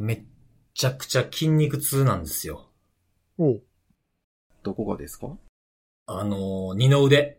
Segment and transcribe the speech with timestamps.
[0.00, 0.22] めっ
[0.72, 2.70] ちゃくちゃ筋肉痛なんですよ。
[3.36, 3.62] おう。
[4.62, 5.36] どこがですか？
[6.06, 7.38] あのー二の腕。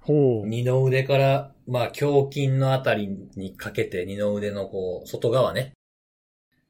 [0.00, 0.46] ほう。
[0.48, 5.74] 二の腕から、まあ、胸筋のあたりにかけて、二の腕のこう、外側ね。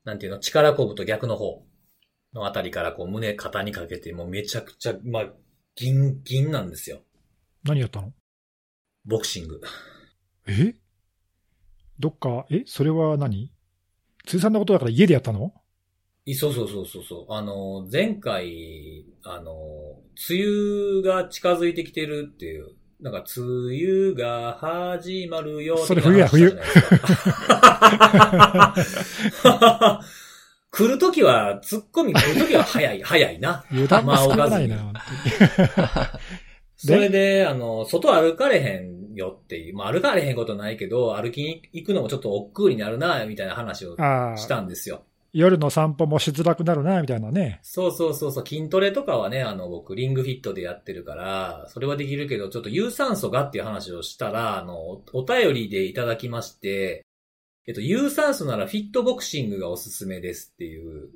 [0.05, 1.65] なんていうの、力こぶと逆の方
[2.35, 5.27] のあたりからこう、胸、肩にかけて、もうめちゃくちゃ、まあ、
[5.75, 7.01] ギンギンなんですよ。
[7.65, 8.13] 何やったの？
[9.07, 9.63] ボクシング。
[10.47, 10.75] え？
[11.99, 12.65] どっか、え？
[12.67, 13.51] それは何？
[14.29, 15.55] 通算のことだから家でやったの？
[16.27, 17.33] いそうそうそうそうそう。
[17.33, 19.55] あの、前回、あの、
[20.29, 20.43] 梅
[21.01, 23.79] 雨が近づいてきてるっていう、なんか、梅
[24.11, 26.51] 雨が始まるよそれ冬や冬。
[30.71, 33.65] 来るときは、突っ込み来るときは早い、早いな。
[33.71, 34.93] 油断が少ないな、
[36.77, 45.03] それで、あの、外歩かれへんよっていう、まあ歩かれへんことないけど、歩きに行くのもちょっと億劫になるな、みたいな話をあしたあ、んですよ。
[45.33, 47.61] 夜の散歩もしづらくなるな、みたいなね。
[47.63, 57.05] そうそうそうそう、筋トレとかはね、あの、僕、リングフィットでやってるから、それはできるけど、ちょっと有酸素がっていう話をしたら、あの、おお便りでいただきまして、
[57.66, 61.10] えっと、有酸素ならフィットボクシングがおすすめですっていう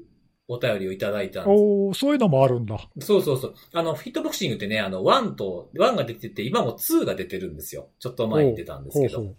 [0.53, 1.61] お便りをいただいたんです。
[1.61, 2.79] おおそういうのもあるんだ。
[3.01, 3.55] そうそうそう。
[3.73, 7.89] あの、フィットボクシングってね、あの、1と、1が出てて、今も2が出てるんですよ。
[7.99, 9.35] ちょっと前に出たんですけど。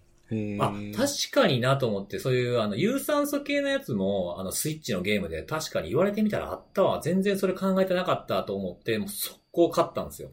[0.60, 7.02] あ、確かになと思って、そういう、あの、有酸素系のやつも、あの、スイッチのゲームで確かに言われてみたらあったわ。
[7.02, 10.32] 全然それ考えてなかったと思って、もう速攻買ったんですよ。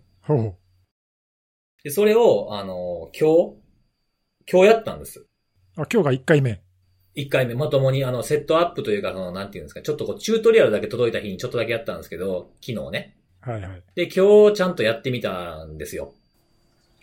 [1.84, 3.56] で、それを、あの、今日、
[4.50, 5.26] 今日やったんです。
[5.76, 6.62] あ、今日が1回目。
[7.14, 13.16] 一回目、まともに、あの、セットアップというか、その、なんていうんですか、ちょっとこう、チュートリアルだけ届いた日にちょっとだけやったんですけど、昨日ね。
[13.40, 13.82] はいはい。
[13.94, 16.12] で、今日ちゃんとやってみたんですよ。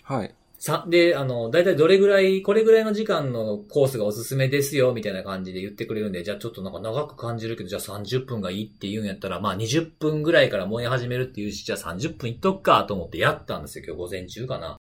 [0.03, 0.33] はい。
[0.59, 14.78] さ、で、あの、だいたいどれぐらい、これぐらいの時間のコースがおすすめですよ、みたいな感じで言ってくれるんで、じゃあちょっとなんか長く感じるけど、じゃあ30分がいいって言うんやったら、まあ20分ぐらいから燃え始めるっていうし、じゃあ30分いっとくかと思ってやったんですよ、今日午前中かな。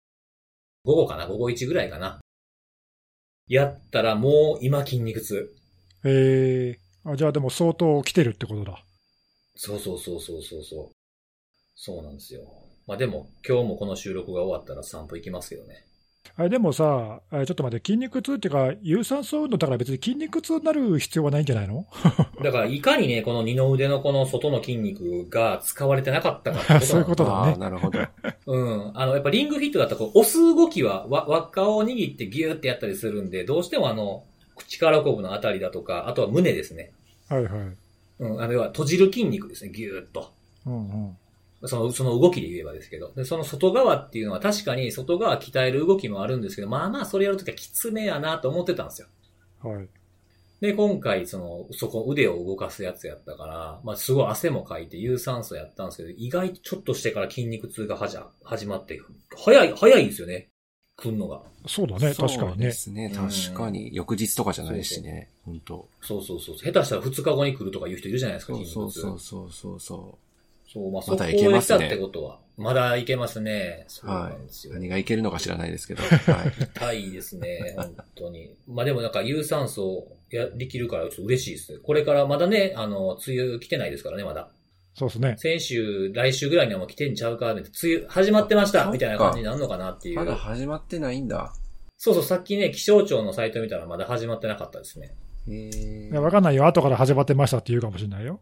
[0.84, 1.28] 午後かな？
[1.28, 2.20] 午後1ぐらいかな。
[3.50, 5.53] やったらもう今筋肉痛。
[6.05, 8.84] えー、あじゃあでも相当来てるってことだ。
[9.56, 10.91] そうそうそうそうそうそう。
[11.75, 12.43] そうなんですよ。
[12.87, 15.84] まあでも、今日もこの収録が終わったら散歩行きますけどね。
[16.36, 21.86] あれでもさ、ちょっと待って、筋肉痛っていうか、有酸素運動だから別に筋肉痛になる必要はないんじゃないの？
[22.42, 27.98] だから、いかにね、この二の腕のこの外の筋肉が使われてなかったかってこと そういうことだねなるほど。
[28.47, 28.91] うん。
[28.98, 34.25] あの、やっぱリングフィットだったらこう、押す動きは、わ、輪っかを握ってギューってやったりするんで、どうしてもあの、
[34.69, 36.92] 力こぶのあたりだとか、あとは胸ですね。
[37.28, 37.52] はいはい。
[38.20, 38.42] うん。
[38.42, 40.31] あの、要は閉じる筋肉ですね、ギューッと。
[40.66, 41.16] うんうん。
[41.65, 43.12] その、その動きで言えばですけど。
[43.15, 49.09] で、その外側っていうのは確かに外側鍛える動きもあるんですけど、まあまあそれやるときはきつめやなと思ってたんですよ。
[49.62, 49.88] はい。
[50.60, 59.00] で、今回、その、そこ腕を動かすやつやったから、まあすごい汗もかいて有酸素やったんですけど、意外とちょっとしてから筋肉痛がはじゃ、始まって、
[59.37, 60.49] 早い、早いんですよね。
[60.97, 61.41] 来んのが。
[61.66, 62.66] そうだね、確かそうにね。
[62.66, 63.10] ですね。
[63.15, 63.91] 確かに。
[63.94, 65.28] 翌日とかじゃないしね。
[65.47, 66.59] 本当そうそうそう。
[66.59, 69.00] 下手したら2日後に来るとか言う人いるじゃないですか、そう筋肉痛。
[69.00, 70.29] そうそうそうそそう、
[70.78, 72.38] まあ、そまこだいけますねで来たってことは。
[72.56, 73.86] まだいけますね。
[73.88, 73.91] う。
[73.91, 74.70] そうなはんですい。
[74.70, 74.75] よ。
[74.76, 76.03] 何がいけるのか知らないですけど。
[76.32, 76.53] はい。
[76.76, 78.54] 痛いですね、本当に。
[78.69, 81.78] まあでもなんか有酸素や、できるからちょっと嬉しいです。
[81.78, 84.50] これからまだね、あの、梅雨来てないですからね、まだ。
[84.94, 85.34] そうですね。
[85.38, 90.16] 先週、来週ぐらいにはもう来てんちゃうか、梅雨始まってました、みたいな感じになるのかなっていう。
[90.16, 91.52] まだ始まってないんだ。
[91.97, 95.14] そうそう、さっきね、気象庁のサイト見たらまだ始まってなかったですね。
[95.48, 96.20] へえいや。
[96.20, 96.66] わかんないよ。
[96.66, 98.41] 後から始まってましたって言うかもしれないよ。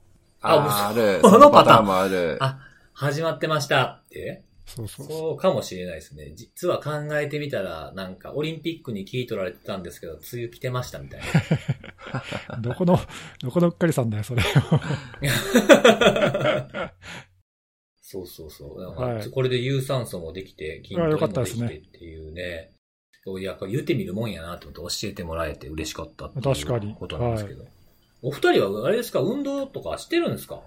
[0.50, 1.20] あ、ある。
[1.26, 2.36] そのパターンもある。
[2.40, 2.58] あ、
[2.92, 4.42] 始まってましたって？
[4.68, 6.32] そうそうそそうかもしれないですね。
[6.34, 11.26] 実は考えてみたら、なんか、オリンピックに聞い取られてたんですけど、梅雨来てましたみたいな。
[12.58, 12.60] う。
[12.60, 13.00] どこの、
[13.40, 14.42] どこのうっかりさんだよ、それ。
[18.02, 18.80] そうそうそう。
[19.00, 22.72] はいこれで有酸素もできて、筋トあレもできてっていうね。
[23.38, 27.64] いや、これ言ってみるもんやなと思って教えてもらえて嬉しかったっていう確かにことなんですけど。
[28.22, 30.60] お二人はあれですか運動とかしてるんですか？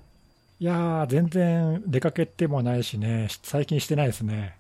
[0.60, 4.56] いやー、全然出かけてもないしね、最近してないですね。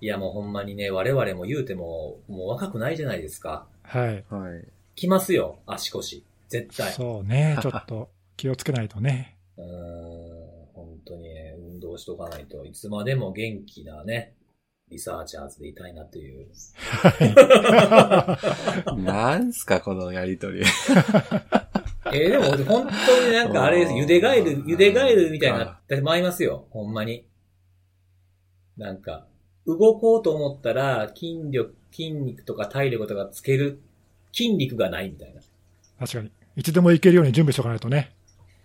[0.00, 3.66] いや、もうほんまにね、我々も言うても、もう若くないじゃないですか。
[3.84, 4.24] はい。
[4.28, 4.64] はい。
[4.96, 6.24] 来ますよ、足腰。
[6.48, 6.92] 絶対。
[6.92, 9.36] そうね、 ちょっと気をつけないとね。
[9.56, 9.68] うーん、
[10.74, 14.34] 本当にね、運動しとかないといつまでも元気なね、
[14.90, 16.48] リサーチャーズでいたいなという。
[19.00, 20.62] なんすか、このやりとり。
[22.14, 27.26] えーでも本当になんかあれです、うん茹でガエル、茹でガエルみたいになってまいりますよ、ほんまに。
[28.76, 29.26] なんか、
[29.66, 33.80] 動こうと思ったら、筋力、筋肉とか体力とかつける
[34.32, 35.40] 筋肉がないみたいな。
[36.00, 36.30] 確かに。
[36.56, 38.12] いつでも行けるように準備しておかないとね。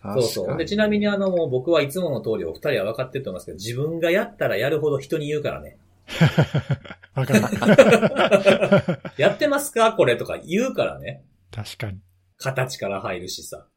[0.02, 0.58] そうそう。
[0.58, 5.78] で、ちなみにあの、もう僕はいつもの通りお二人は分かってると思いますけど、自分がやったらやるほど人に言うからね。
[7.14, 9.00] わかる。
[9.18, 9.94] やってますか？
[9.94, 11.22] これとか言うからね。
[11.52, 12.00] 確かに。
[12.40, 13.68] 形から入るしさ。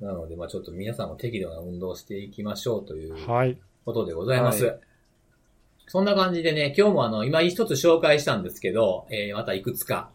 [0.00, 3.58] なので、まあちょっと皆さんも適度な運動をしていきましょうというはい。
[3.84, 4.64] ことでございます。
[4.64, 4.76] は
[5.86, 10.10] そんな感じでね、今日もあの、今一つ紹介したんですけど、えー、またいくつか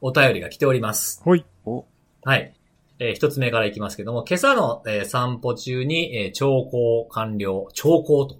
[0.00, 1.22] お便りが来ております。
[1.22, 1.44] ほい。
[1.64, 1.86] お、
[2.24, 2.52] はい。
[2.98, 8.38] えー一つ目からいきますけども、今朝の、えー散歩中に、えー聴講完了、聴講と。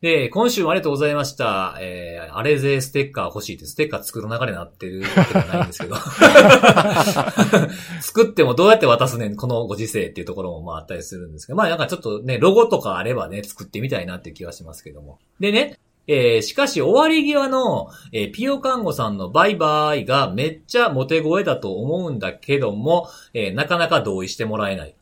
[0.00, 1.76] で、今週もありがとうございました。
[1.80, 5.96] えーあれぜステッカー欲しいって、ステッカー作る流れになってるわけではないんですけど。
[8.00, 15.18] 作ってもどうやって渡すねん、このご時世っていうところもまああったりするんですけど、まあなんかちょっとね、ロゴとかあればね、作ってみたいなっていう気がしますけども。
[15.38, 24.94] でね、えーしかし終わり際の、えーピオ看護さんのバイバイがめっちゃモテ声だと思うんだけども、えーなかなか同意してもらえない。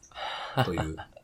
[0.65, 0.97] という。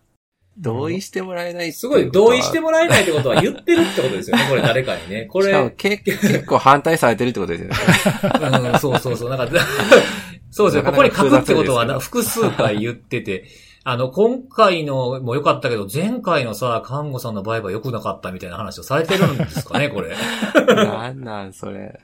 [0.59, 5.27] 同意してもらえないすごい同意してもらえないってことは言ってるってことですよね、これ誰かにね。
[5.27, 5.47] こ これ。
[5.47, 7.77] しかもれ、け結構反対されてるってことですよね。
[8.73, 9.31] うん、そうそうそう。
[9.31, 9.49] なんか、
[10.51, 10.83] そうですね。
[10.83, 13.45] なかなかここに書くってことは複数回言ってて、
[13.87, 20.17] あの、今回のも良かったけど、前回のさ、看護さんの場合は良くなかったみたいな話をされてるんですかね、これ。
[20.75, 22.01] なんなん、それ。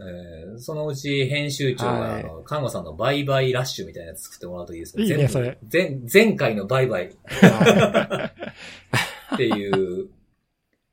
[0.00, 8.30] えーそのうち編集長が、はいあの、看護さんのバイバイラッシュみたいなやつ作ってもらうといいですけど、いいねそれ前、前回のバイバイは
[9.34, 10.08] っていう、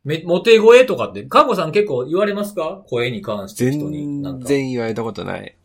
[0.04, 2.84] め、モテ声とかって、看護さん結構言われますか？
[2.90, 4.24] 声に関しいて人に。
[4.24, 4.46] 全か。
[4.48, 5.56] 然言われたことない。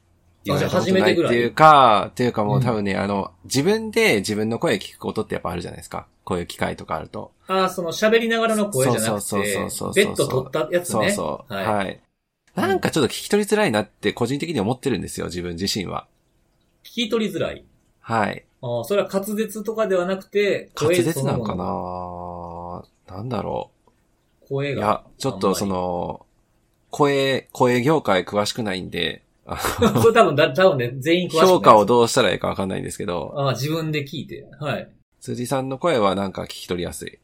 [0.44, 1.32] 言われたこと初めてぐらい？
[1.32, 6.06] っていうか、っていうかもう多分ね、あの、自分で自分の声聞くことってやっぱあるじゃないですか。
[6.24, 7.32] こういう機会とかあると。
[7.46, 11.10] ああ、その喋りながらの声じゃなくてそうそうそうそう、ベッド取ったやつね。
[11.12, 11.54] そうそう。
[11.54, 11.66] はい。
[11.66, 12.00] はい。
[12.56, 16.08] なんかちょっと聞き取りづらいなって個人的に思ってるんですよ、自分自身は。
[16.84, 17.64] 聞き取りづらい。
[18.00, 18.44] はい。
[18.62, 23.16] ああ、それは滑舌とかではなくて、滑舌なのかのな？
[23.16, 23.70] なんだろ
[24.42, 24.48] う。
[24.48, 24.80] 声が。
[24.80, 26.24] いや、ちょっとその、
[26.90, 29.22] 声、声業界詳しくないんで。
[29.46, 29.52] こ
[30.08, 34.46] れ多分だ、多分ね、全員詳しくない評価をどうしたらいいかわかんないんですけど、ああ、自分で聞いて。
[34.58, 34.88] はい。
[35.20, 37.18] 辻さんの声はなんか聞き取りやすい。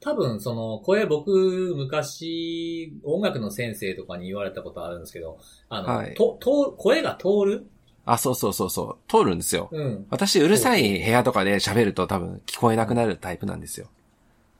[0.00, 7.66] 多分、その、声僕、昔、音楽の先生とかに言われたことあるんですけど、あの、はいと、と、声が通る？
[8.04, 8.96] あ、そうそうそうそう。
[9.10, 9.68] 通るんですよ。
[9.72, 10.06] うん。
[10.08, 13.88] 私、うるさい部屋とかで喋ると多分聞こえなくなるタイプなんですよ。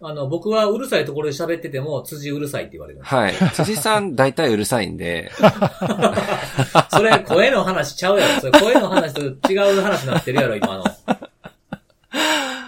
[0.00, 3.00] あの、僕はうるさいところで喋ってても、辻うるさいって言われる。
[3.02, 3.34] はい。
[3.54, 5.30] 辻さん大体うるさいんで、
[6.90, 8.40] それ、声の話ちゃうやろ。
[8.40, 10.84] それ、声の話と違う話になってるやろ、今の。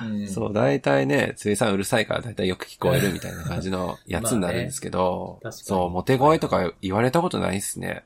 [0.02, 8.04] うん、そう、大体ね、辻さんうるさいから大体よく聞こえるみたいな感じのやつになるんですけど、まあねそう、モテ声とか言われたことないっすね。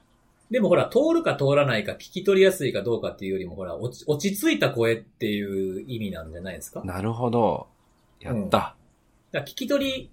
[0.51, 6.83] でもほら、通るか通らないか、聞き取りやすいかどうかっていうよりも、ほら、落ち落ち着いた声っていう意味なんじゃないですか？
[6.85, 7.67] なるほど。
[8.21, 8.77] やった。
[9.33, 10.11] ら聞き取り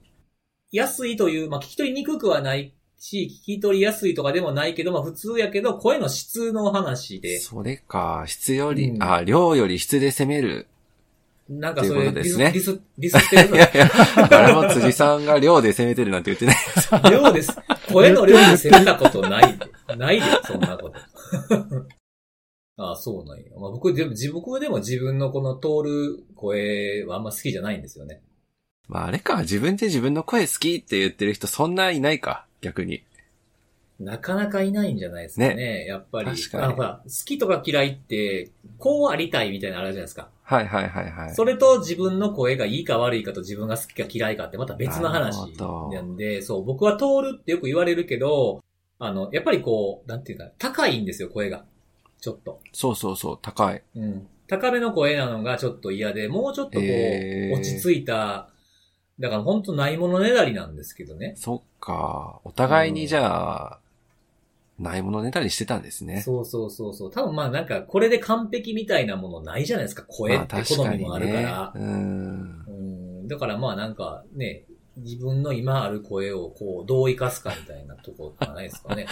[0.72, 10.68] やすいという、まあ、聞き取りにくくはないし、聞き取りやすいとかでもないけど、まあ、普通やけど、声の質の話で、それか、質より、うんあ、量より質で攻める。
[11.52, 13.90] なんかそうですねディス、ディスってるいやいや、
[14.30, 16.56] 誰も辻さんが量で攻めてるなんて言ってない。
[17.12, 17.52] 量です。
[17.92, 19.96] 声の量で攻めたことないで。
[19.98, 20.96] ないで、そんなこと。
[22.78, 23.44] あ あ、そうなんや。
[23.60, 28.22] まあ、僕でも、自僕でも自分のこの通る声はあんま好きじゃないんですよね。
[28.88, 33.04] まああれか、自分で自分の声好きって言ってる人そんないないか、逆に。
[34.00, 35.86] なかなかいないんじゃないですかね。
[35.86, 36.32] やっぱり。
[36.32, 40.30] 確かにあのほら、好きとか嫌いって、こうありたいみたいなのあるじゃないですか。
[40.52, 41.34] はいはいはいはい。
[41.34, 45.38] それと自分の声がいいか悪いかと自分が好きか嫌いかってまた別の話
[45.94, 48.62] なんで、そう、僕は通るってよく言われるけど、
[49.00, 51.64] あの、やっぱりこう、なんていうか、高いんですよ、声が。
[52.20, 52.60] ちょっと。
[52.74, 53.82] そうそうそう、高い。
[53.96, 54.28] うん。
[54.48, 58.50] 高めの声なのがちょっと嫌で、もうちょっとこう、へー落ち着いた、
[59.20, 61.34] だから本当ないものねだりなんですけどね。
[61.38, 62.42] そっか。
[62.44, 63.80] お互いにじゃあ、
[64.80, 66.22] ないものねだりしてたんですね。
[66.22, 67.12] そうそうそうそう。
[67.12, 70.04] 多分まあなんか、これで完璧みたいなものないじゃないですか。
[70.08, 71.72] 声まあって好みもあるから。
[71.74, 72.66] 確かにねうん。
[72.68, 72.72] う
[73.24, 73.28] ん。
[73.28, 74.64] だからまあなんかね、
[74.98, 79.06] 自分の今ある声をこう、どう生かすかみたいなとこじゃないですかね。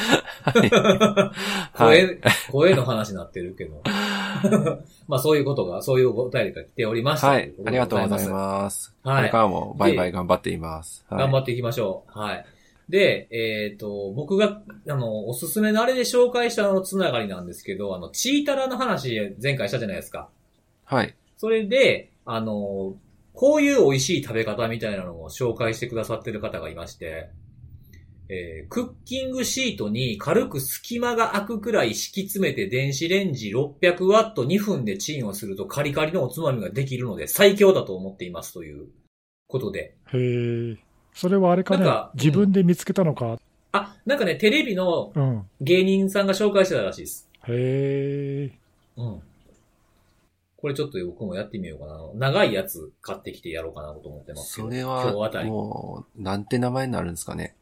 [1.73, 2.07] はい。
[2.11, 2.19] 声、
[2.51, 3.81] 声の話になってるけど。
[5.07, 7.27] まあそういうことが、そういうお便りが来ておりました。
[7.27, 7.53] はい。
[7.65, 8.29] ありがとうございす。
[8.29, 8.93] ます。
[9.03, 11.05] はいこれからもバイバイ頑張っています。
[11.09, 12.19] はい頑張っていきましょう。
[12.19, 12.45] はい。
[12.89, 20.29] で、えっ、と、僕が、あの、おすすめのあれで紹介したのつながりなんですけど、あの、チータラの話前回したじゃないですか。
[20.85, 21.15] はい。
[21.37, 22.95] それで、あの、
[23.33, 27.29] こういう美味しい食べ方みたいなのを紹介してくださってる方がいまして、
[28.27, 38.89] えークッキングシートに軽く隙間が空くくらい敷き詰めて電子レンジ600ワット2分でチンをするとカリカリのおつまみができるので最強だと思っていますという
[39.47, 39.95] ことで。
[40.13, 40.77] へえ。
[41.13, 43.39] それはあれかねなんか、自分で見つけたのか？
[43.71, 45.43] あ、なんかね、テレビのうん。
[45.61, 47.27] 芸人さんが紹介してたらしいです。
[47.47, 48.57] へえ。
[48.97, 49.21] うん。
[50.57, 52.01] これちょっと僕もやってみようかな。
[52.31, 54.67] 長いやつ買ってきてやろうかなと思ってますけど。
[54.67, 55.49] それ今日あはた、り。
[55.49, 57.55] もう、なんて名前になるんですかね？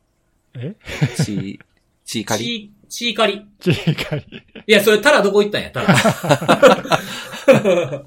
[0.55, 0.75] え？
[1.17, 1.59] チー、
[2.05, 3.45] チーカリチー、チーカリ。
[3.59, 4.25] チーカリ。
[4.65, 5.93] いや、それタラどこ行ったんや、タラ。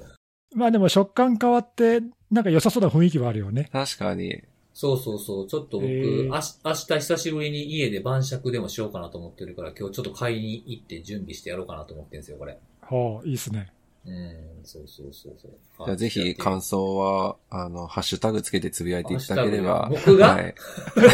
[0.53, 3.69] まあでも食感変わって、なんか良さそうな雰囲気はあるよね。
[3.71, 4.43] 確かに。
[4.73, 5.47] そうそうそう。
[5.47, 12.57] ちょっと僕、明日久しぶりに家で晩酌でもしようかなと思ってるから、今日ちょっと買いに行って準備してやろうかなと思ってるんですよ、これ。
[12.81, 13.71] はあ、いいっすね。
[14.03, 15.85] うん、そうそうそうそう。
[15.85, 19.89] じゃあぜひ感想は、あの、ハッシュタグつけてつぶやいていただければ。
[19.91, 20.35] 僕が？
[20.35, 20.55] はい。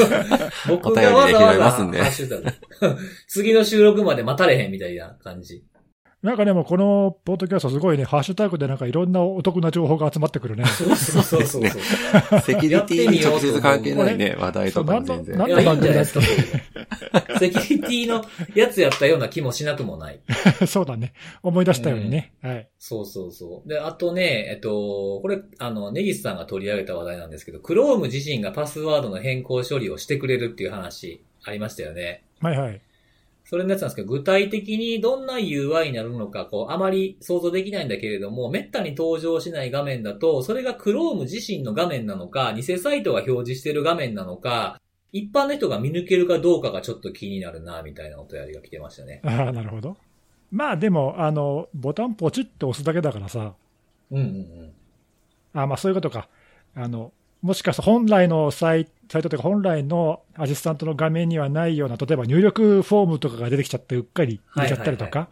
[0.70, 2.98] 僕がわざわざ、いますんでハッシュタグ
[3.28, 5.64] 次の収録まで待たれへんみたいな感じ。
[6.24, 10.66] なんかでもこのポッドキャストすごいね、ハッシュタグでなんかいろんなお得な情報が集まってくるね。
[10.66, 11.80] そうそうそうそうそ
[12.38, 12.42] う。
[12.42, 15.38] セキュリティに直接関係ないね、話題とかも全然。
[15.38, 16.44] そういや、いいんじゃないですか、それで
[17.38, 20.20] セキュリティのやつやったような気もしなくもない。
[20.66, 21.14] そうだね。
[21.44, 22.34] 思い出したようにね。
[22.42, 22.68] はい。
[22.80, 23.70] そうそうそう。
[23.70, 32.24] で、あとね、えっと、これ、あの、ネギスさんが取り上げた話題なんですけど、クローム自身がパスワードの変更処理をしてくれるっていう話ありましたよね。
[32.42, 32.82] はいはい。
[33.50, 44.82] それのやつなんですけど、具体的にどんな UI になるのか、こう、あまり想像できないんだけれども、めったに登場しない画面だと、それが Chrome 自身の画面なのか、偽サイトが表示してる画面なのか、
[45.14, 49.22] 一般の人が見抜けるかどうかがちょっと気になるな、みたいなお便りが来てましたね。
[49.24, 49.96] ああ、なるほど。
[50.52, 53.54] まあでも、あの、ボタンポチッと押すだけだからさ、
[54.12, 54.74] うんうんうん。
[55.54, 56.28] あまあそういうことか。
[56.76, 65.30] あの、もしかしたら本来のサイサイトというか本来のアシスタントの画面にはないような、例えば入力フォームとかが出てきちゃってうっかり入れちゃったりとはいか。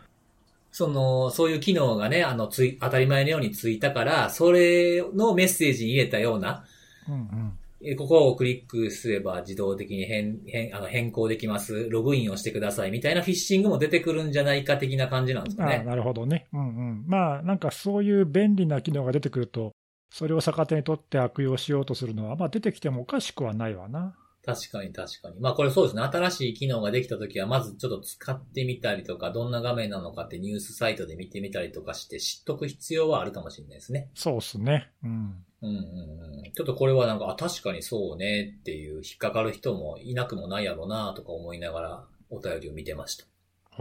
[0.72, 6.66] その、そういう機能がね、あの、つい、当たり前のようについたから、それのメッセージに入れたような、
[7.08, 7.58] うんうん。
[7.82, 11.88] えここをクリックすれば自動的に変、変、あの、変更できます。
[11.90, 12.92] ログインをしてください。
[12.92, 15.84] みたいなフィッシングも出てくるんじゃないか的な感じなんですかね。
[15.86, 16.48] なるほどね。
[16.52, 17.06] うんうん。
[17.08, 19.72] まあなんかそういう便利な機能が出てくると、
[20.10, 24.16] それを逆手にとって悪用しようとするのは、まあ出てきてもおかしくはないわな。
[24.46, 25.40] 確かに確かに。
[25.40, 26.04] まあこれそうですね。
[26.04, 34.10] 新しい機能ができたときは、まずちょっと使ってみたりとか、どんな画面なのかってニュースサイトで見てみたりとかして知っとく必要はあるかもしれないですね。
[34.14, 34.92] そうっすね。
[35.04, 35.46] うん。
[35.64, 36.52] うんうんうん。
[36.54, 43.26] ちょっとこれはなんか、あ、確かにそうねっていう引っかかる人もいなくもないやろうなとか思いながらお便りを見てました。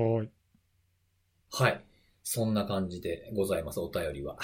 [0.02, 0.30] はい。
[1.52, 1.84] はい。
[2.22, 4.38] そんな感じでございます、お便りは。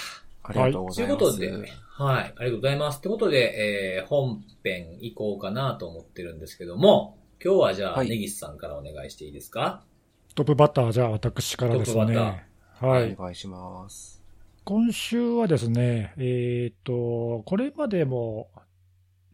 [0.50, 1.22] ありがとうごとざいうます。
[1.22, 1.50] いことで、
[1.92, 2.98] はい、ありがとうございます。
[2.98, 9.82] ってことで、えー、本編行こうかなと思ってるんですけども、今日はじゃあ、はいネギスさんからお願いしていいですか？
[10.34, 12.44] トップバッターじゃあ私からですトップバッね。
[12.80, 13.12] はい。
[13.12, 14.22] お願いします。
[14.64, 18.48] 今週はですね、えっ、と、これまでも、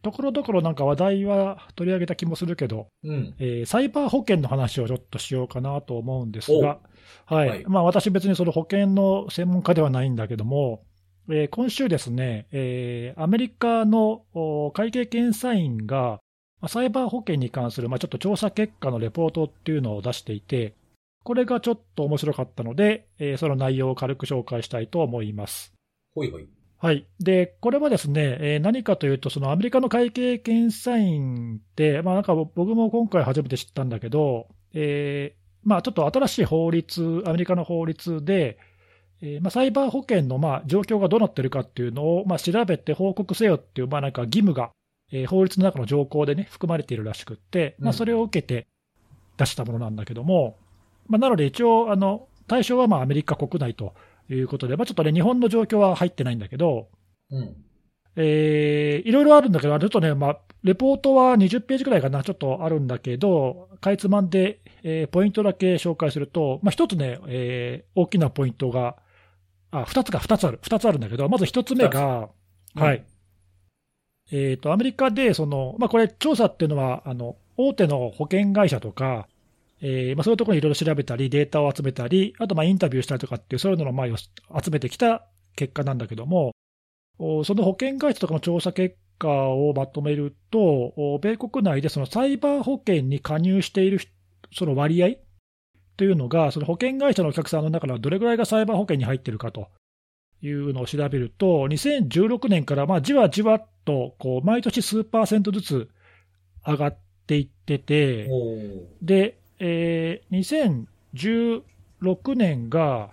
[0.01, 3.35] ところどころなんか話題は取り上げた気もするけど、うん。
[3.39, 6.79] えーサイバー保険の話をちょっとしようかなと思うんですが、
[7.25, 7.49] はい。
[7.49, 10.83] はいまあ私別にその保険の専門家ではないんだけども、
[11.29, 16.19] えー今週ですね、えーアメリカのお会計検査院が、
[16.61, 20.73] まあサイバー保険に関する、まあ、ちょっと調査結果のレポートっていうのを出していて、
[21.23, 25.73] これがちょっと面白かったので、えーその内容を軽く紹介したいと思います。
[26.15, 26.47] ほいほい。
[26.79, 27.07] はい。
[27.19, 38.57] で、これはですね、えー何かというと、そのアメリカの会計検査院って、まあなんか僕も今回初めて知ったんだけど、えーまあちょっと新しい法律、アメリカの法律で、
[39.21, 44.71] えーまあ、サイバー保険のまあ状況がどうなってるかっていうのをまあ調べて報告せよっていう、まあなんか義務が、
[45.11, 48.67] えー法律の中の条項でね、含まれているらしくって、まあそれを受けて
[49.37, 50.57] 出したものなんだけども、
[51.07, 53.93] まあなので一応、あの、対象はまあアメリカ国内と
[54.29, 56.89] いうことで、まあちょっとね、日本の状況は入ってないんだけど、
[57.31, 57.55] うん。
[58.15, 68.97] えーいろいろあるんだけど、ちょっとね、まあ、レポートは20ページくらいかな、ちょっとあるんだけど、かいつまんで、えーポイントだけ紹介すると、まあ、一つね、えー大きなポイントが、
[69.71, 72.29] あ、二つか、二つある、二つあるんだけど、まず一つ目が、
[72.75, 72.81] うん。
[72.81, 73.03] はい。
[74.31, 79.27] えっ、と、アメリカで、その、まあ、これ、調査っていうのは、あの、大手の保険会社とか、
[79.81, 86.51] えーまあ、そういうところにいろいろ調べたり、データを集めたり、あと、まあ、インタビューしたりとかっていう、そういうのを集めてきた結果なんだけども、
[87.19, 94.11] おその保険会社とかの調査結果をまとめると、お米国内でそのサイバー保険に加入している人
[94.53, 95.09] その割合
[95.97, 99.67] というのが、その保険会社のお客さんの中ではどれぐらいがサイバー保険に入っているかと
[100.41, 105.89] いうのを調べると、2016年からまあじわじわっとこう毎年数パーセントずつ
[106.65, 108.29] 上がっっていってて、
[109.01, 111.63] で、えー
[111.93, 113.09] 2016年が、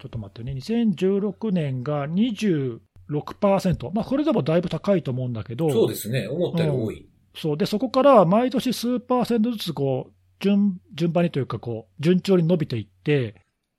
[0.00, 6.26] ちょっと待ってね、2016年が26%、まあ、これでもだいぶ高いと思うんだけど、そうですね。
[6.26, 7.06] 思ったより多い。
[7.36, 13.34] そうでそこから毎年数パーセントずつこう順順番にというかこう、順調に伸びていって、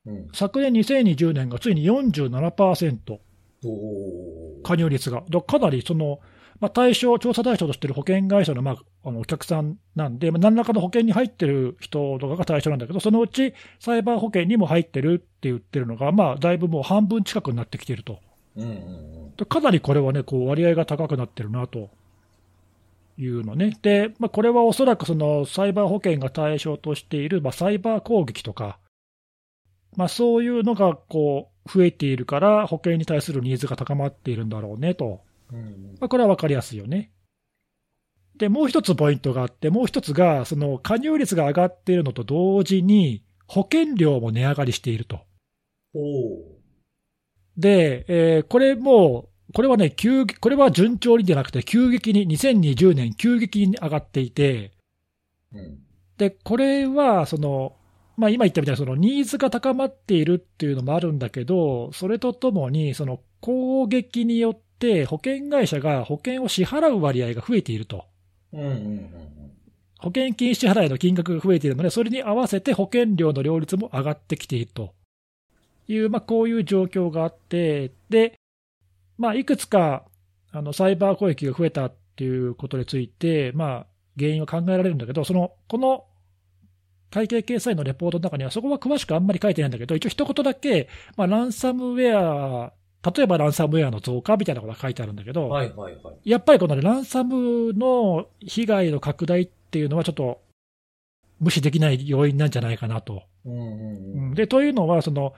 [0.05, 0.27] うん。
[0.33, 3.19] 昨年2020年がついに47%、
[3.65, 5.24] おー加入率が。
[5.29, 6.19] だかなりその、
[6.59, 18.19] まあ、対象、調査対象としている保険会社の,、まあ、あのお客さんなんで、まあ、何らかの保険に入ってる人とかが対象なんだけど、そのうちサイバー保険にも入ってるって言ってるのが、まあ、だいぶもう半分近くになってきていると。
[18.55, 19.35] うんうんうん。
[19.35, 21.89] でかなりこれはね、こう割合が高くなってるなと
[23.17, 23.77] いうのね。
[23.81, 28.79] で、まあ、これはおそらくそのサイバー保険が対象としている、まあ、サイバー攻撃とか、
[29.95, 35.22] まあ、そういうのがこう増えているから、保険に対するニーズが高まっているんだろうねと。
[36.00, 37.12] まあ、これは分かりやすいよね。
[38.38, 45.22] で、もう一つポイントがあって、もう一つが、その加入率が上がっているのと同時に、保険料も値上がりしていると。
[47.57, 54.74] で、えーこれも、これはね、急激、これは順調にじゃなくて、急激に、2020年、急激に上がっていて、
[55.53, 55.79] うん。
[56.17, 57.74] で、これは、その、
[58.17, 68.03] まあ今言ったみたいに、そのニーズが高まっているっていうのもあるんだけど、それとともに、その攻撃によって保険会社が保険を支払う割合が増えていると。
[68.51, 69.09] うんうんうん
[70.00, 74.93] 保険金支払いの金額が増えているので、それに合わせて保険料の両立も上がってきていると
[75.88, 78.38] いう、まあ、こういう状況があって、で、
[79.17, 80.03] まあ、いくつか
[80.51, 83.86] あのサイバー攻撃が増えたっていうことについて、まあ、
[84.17, 86.05] 原因を考えられるんだけど、そのこの
[87.12, 92.74] 会計掲載のレポートの中には、そこは詳しくあんまり書いてないんだけど、一応一言だけ、まあ、ランサムウェア、
[93.10, 95.50] 例えばランサムウェアの増加みたいなことが書いてあるんだけど、うん。
[95.50, 96.29] はいはいはい。
[96.29, 100.41] やっぱりこの、ね、ランサムの被害の拡大っていうのは、ちょっと
[101.39, 103.24] 無視できない要因なんじゃないかなと。
[103.45, 105.34] うんうんううんん、でというのはその、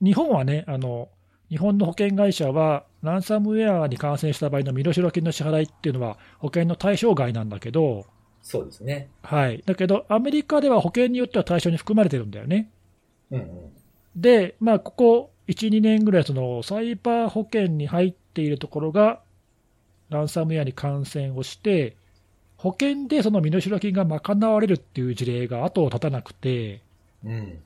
[0.00, 1.08] 日本はねあの、
[1.50, 8.06] 日本の保険会社は、ランサムウェアに感染した場合の身代金の支払いっていうのは、保険の対象外なんだけど、
[8.42, 9.10] そうですね。
[9.22, 12.70] はい、だけど、アメリカでは保険によっては対象に含まれてるんだよね。
[13.30, 13.72] うんうん。
[14.16, 19.20] で、まあ、ここ1、2年ぐらい、そのサイバー保険に入っているところが、
[20.10, 21.96] ランサムウェアに感染をして、
[22.56, 26.82] 保険でその身代金が賄われるっていう事例が後を絶たなくて、
[27.24, 27.58] うん。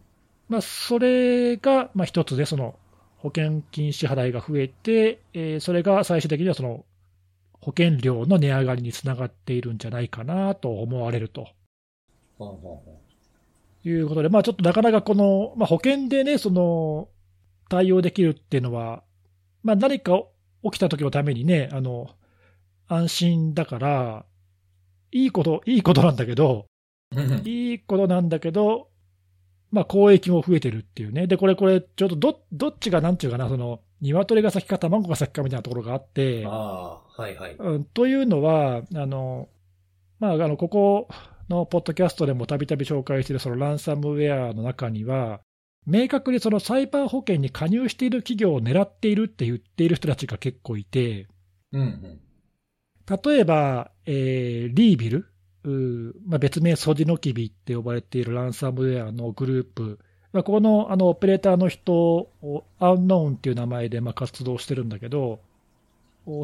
[0.48, 2.74] まあ、それがまあ一つで、その
[3.22, 6.85] 保険金支払いが増えて、えーそれが最終的にはその
[7.61, 11.46] 保険料の値上がりにつながっているんじゃないかなと思われると。
[13.85, 17.08] いうことで、まあ、ちょっとなかなかこの、まあ、保険でね、その
[17.68, 19.04] 対応できるっていうのは、
[19.62, 20.22] まあ、何か
[20.64, 22.11] 起きた時のためにね、あの
[22.88, 24.26] 安心だから、
[25.12, 26.66] いいこと、いいことなんだけど、
[27.14, 28.88] うんいいことなんだけど、
[29.72, 36.50] まあ、公益も増えてるっていうね、で、これ、これ、ちょっとどどっちがなんていうかな、その鶏が先か卵が先かみたいなところがあって、あ
[37.16, 37.56] あ、はいはい。
[37.58, 39.48] うん、というのは、あの
[40.18, 41.08] まあ、あのここ
[41.48, 45.40] のポッドキャストでもたびたび紹介しているそのランサムウェアの中には、
[45.87, 51.28] 明確にそのサイバー保険に加入している企業を狙っているって言っている人たちが結構いて、
[51.72, 52.20] うんうん。
[53.24, 55.31] 例えば、えーリービル、
[55.64, 59.98] まあ、別名ソジノキビって呼ばれているランサムウェアのグループ、
[60.33, 65.40] まあ、ここのあのオペレーターの人を、アンノーンっていう名前でまあ活動してるんだけど、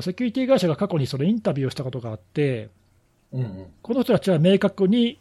[0.02, 2.68] セキュリティ会社が過去にそのインタビューをしたことがあって、
[3.32, 3.66] うんうん。
[3.82, 5.18] この人たちは明確に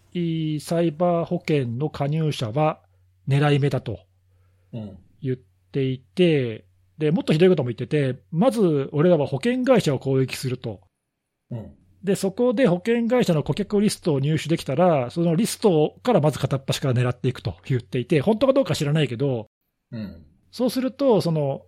[0.61, 2.79] サイバー保険の加入者は
[3.27, 3.99] 狙い目だと。
[5.21, 5.37] 言っ
[5.71, 6.65] ていて、
[6.97, 10.81] でもっとひどいことも言ってて、まず俺らは保険会社を攻撃すると。
[11.51, 11.71] うん。
[12.07, 19.47] で、そこで保険会社の顧客リストを入手できたら、そのリストからまず片っ端から狙っていくと言っていて、本当かどうか知らないけど、
[19.91, 20.25] うん。
[20.49, 21.63] そうすると、その、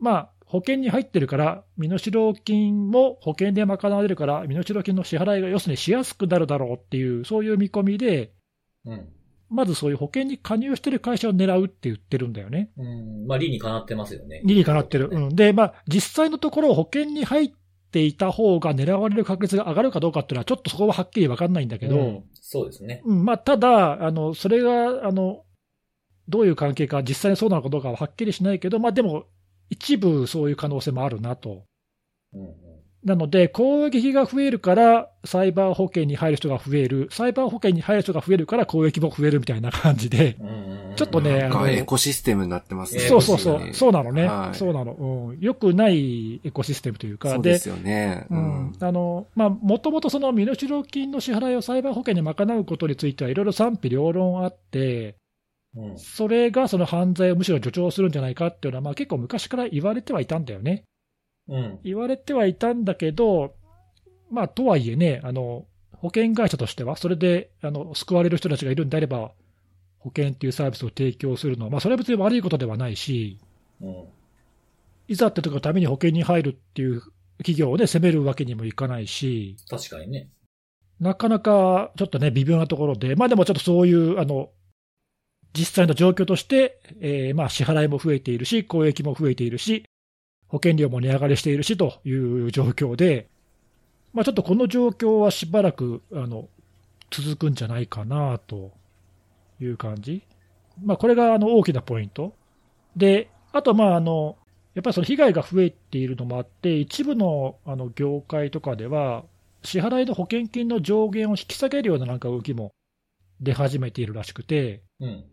[0.00, 8.32] まあ、保険に入ってるから、身代金も保険で賄われるから、身代金の支払いが要するにしやすくなるだろうっていう、そういう見込みで、
[8.86, 9.08] うん。
[9.50, 12.70] まずそういう保険に加入してる会社を狙うって言ってるんだよね。
[12.78, 13.26] うん。
[13.26, 14.40] まあ、理にかなってますよね。
[14.44, 15.10] 理にかなってる。
[15.12, 17.63] うん、で、まあ、実際のところ、保険に入って
[18.02, 23.02] いた方が狙われる確率が上がるかどうかっていうのは、ちょっとそこははっきり分かんないんだけど、うんそうですね。
[23.04, 25.44] うんまあ、ただ、あのそれがあの
[26.28, 29.26] どういう関係か、実際にそうなのかどうかははっきりしないけど、まあ、でも、
[29.70, 31.64] 一部そういう可能性もあるなと。
[32.32, 32.54] うんうん。
[33.04, 40.38] なので、攻撃が増えるから、サイバー保険に入る人が増える、サイバー保険に入る人が増えるから攻撃も増えるみたいな感じで、
[40.96, 43.00] ちょっとねなんかエコシステムになってますね。
[43.02, 44.56] そうそうそう、そうなのね、はい。
[44.56, 48.26] そうなの、うん、よくないエコシステムというか、そうですよね。
[48.30, 48.42] ううん。
[48.70, 55.16] ん、あの、まあ、もともとその身代金の支払いをサイバー保険に賄うことについてはいろいろ賛否両論あって、
[55.76, 55.98] うん。
[55.98, 60.84] それがその犯罪をむしろ助長するんじゃないかっていうのは、まあ、結構昔から言われてはいたんだよね。
[61.48, 61.78] うん。
[61.84, 63.54] 言われてはいたんだけど、
[64.30, 69.32] まあ、とはいえね、あの、保険会社としては、それで、あの、救われる人たちがいるんであれば、
[69.98, 73.38] 保険っていうサービスを提供するのは、まあ、それは別に悪いことではないし、
[73.80, 74.04] うん。
[75.08, 77.02] いざって時のために保険に入るっていう
[77.38, 80.28] 企業をね、責めるわけにもいかないし、確かにね。
[81.00, 84.50] なかなかちょっとね、微妙なところで、まあでもちょっとそういう、あの、
[85.52, 89.84] 実際の状況として、えーまあ支払いも増えているし、公益も増えているし、
[90.54, 93.26] 保険料も値上がりしているしという状況で、
[94.12, 96.48] まあちょっとこの状況はしばらく、あの、
[97.10, 98.70] 続くんじゃないかなと
[99.60, 100.22] いう感じ。
[100.80, 102.36] まあこれがあの大きなポイント。
[102.94, 104.36] で、あとまああの、
[104.74, 109.24] やっぱりその被害が増えているのもあって、一部のあの業界とかでは、
[109.64, 112.70] 支払いの保険金の上限を引き下げるようななんか動きも
[113.40, 115.24] 出始めているらしくて、うん。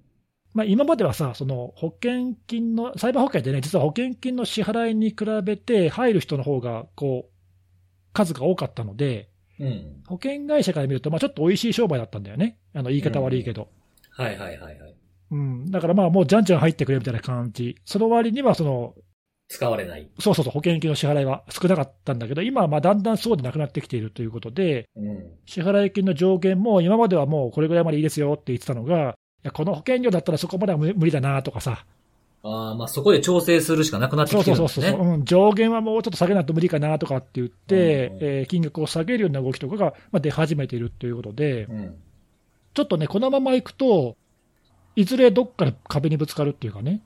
[0.54, 7.32] まあ、今まではさ、その保険金の、サイバー保険ってね、実は保険金の支払いに比べて入る人の方がこう
[8.14, 10.04] 数が多かったので、うん。
[10.08, 13.70] 保険会社から見ると、まあ、ちょっと美味しい商売だったんだよね、あの言い方悪いけど。
[14.10, 14.96] はいはいはいはい。
[15.32, 18.96] うん、だからまあもうじゃんじゃん入ってくれみたいな感じ、その割にはその
[19.52, 20.10] 使われない。
[20.20, 25.32] そうそうそう、保険金の支払いは少なかったんだけど、今はまあだんだんそうでなくなってきているということで、うん。
[25.46, 31.86] 支払い金の上限も今まではもうこれぐらいまでいいですよって言ってたのが、いやこの保険料だったらそこまでは無無理だなとかさ、
[32.44, 35.14] ああ、まあそこで調整するしかなくなってそうきてそうそうそう、るんですね。
[35.14, 41.96] うん、上限はもうちょっと下げないと無理かなとかって言って、うんえー金額を下げるような動きとかがまあ出始めているということで、うん。
[42.74, 44.16] ちょっとね、このままいくと、
[44.96, 47.02] いずれどっかで壁にぶつかるっていうかね、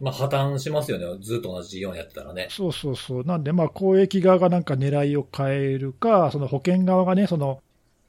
[0.00, 1.06] まあ破綻しますよね。
[1.20, 2.48] ずっと同じ事業やってたらね。
[2.50, 7.60] そうそうそう、なんで、まあ、公益側がなんか狙いを変えるか、その保険側がね、その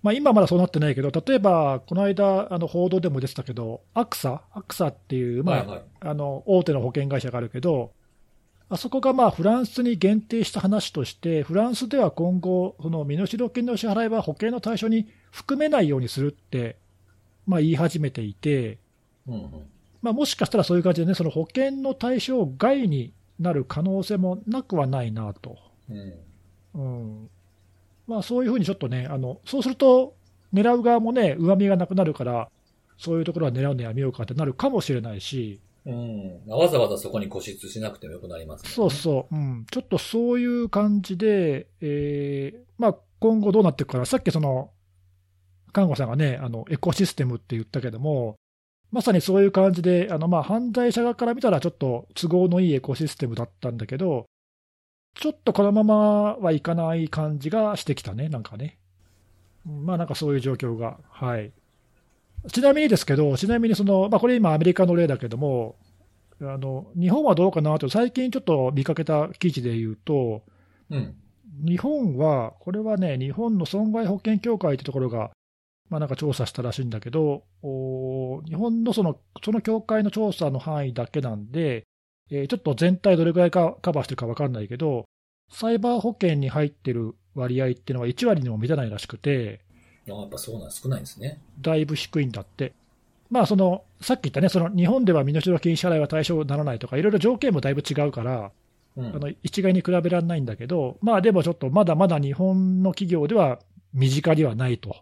[0.02, 5.84] まあ、今まだそうなってないけど、例えば、この間、あの報道でも出てたけど、アクサ、アクサっていう、まあはいはい。
[6.02, 7.92] あの大手の保険会社があるけど、
[8.70, 16.78] あそこがまあフランスに限定した話として、フランスでは今後、その身代金の支払いは保険の対象に含めないようにするって、
[17.46, 18.78] まあ、言い始めていて、
[19.28, 19.52] うんうん。
[20.02, 25.58] まあ、もしかしたらそういう感じでね、その保険の対象外になる可能性もなくはないなと。
[25.90, 26.14] うん。
[26.76, 26.82] う
[27.26, 27.30] ん
[28.10, 30.16] まあ、そういうふうにちょっとね、あのそうすると、
[30.52, 32.50] 狙う側もね、上身がなくなるから、
[32.98, 36.42] そういうところは狙うのやめようかってなるかもしれないし、うん。
[36.48, 38.70] わざわざそこに固執しなくてもよくなりますね。
[38.72, 44.72] そうそう、うん、ちょっとそういう感じで、えーまあ、今後どうなっていくかな、さっきその、
[45.72, 48.36] 看護さんがね、あのエコシステムって言ったけども、
[48.92, 54.26] まさにそういう感じで、あのまあ犯罪者側から見たらちょっと都合のいいエコシステムだったんだけど、
[55.16, 58.78] ちょっとこのままはいかない感じがしてきたね、なんかね。
[59.68, 60.98] うんまあなんかそういう状況が。
[61.10, 61.52] はい。
[62.52, 65.76] ちなみにですけど、ちなみにその、まあこれ今アメリカの例だけども、
[66.42, 70.44] あの、日本はどうかなと、最近ちょっと見かけた記事で言うと、
[70.90, 71.16] うん。
[71.66, 75.32] 日本は、これはね、日本の損害保険協会ってところが、
[75.90, 81.84] まあなんか調査したらしいんだけど、お日本のその、その協会の調査の範囲だけなんで、
[82.32, 85.06] えーちょっと全体どれぐらいかカバーしてるか分かんないけど、
[85.52, 89.62] サイバー保険に入ってる割合っていうのは1割にも満たないらしくて、
[90.08, 91.42] あやっぱそうなん、少ないんですね。
[91.62, 92.74] だいぶ低いんだって。
[93.30, 98.52] まあその、さっき言ったね、その日本では身代金支払いは対象にならないとか、いろいろ条件もだいぶ違うから、
[98.98, 99.06] うん。
[99.08, 103.60] あの一概に比べられないんだけど、まあでもちょっとまだまだ日本の企業では
[103.94, 104.96] 身近にはないと、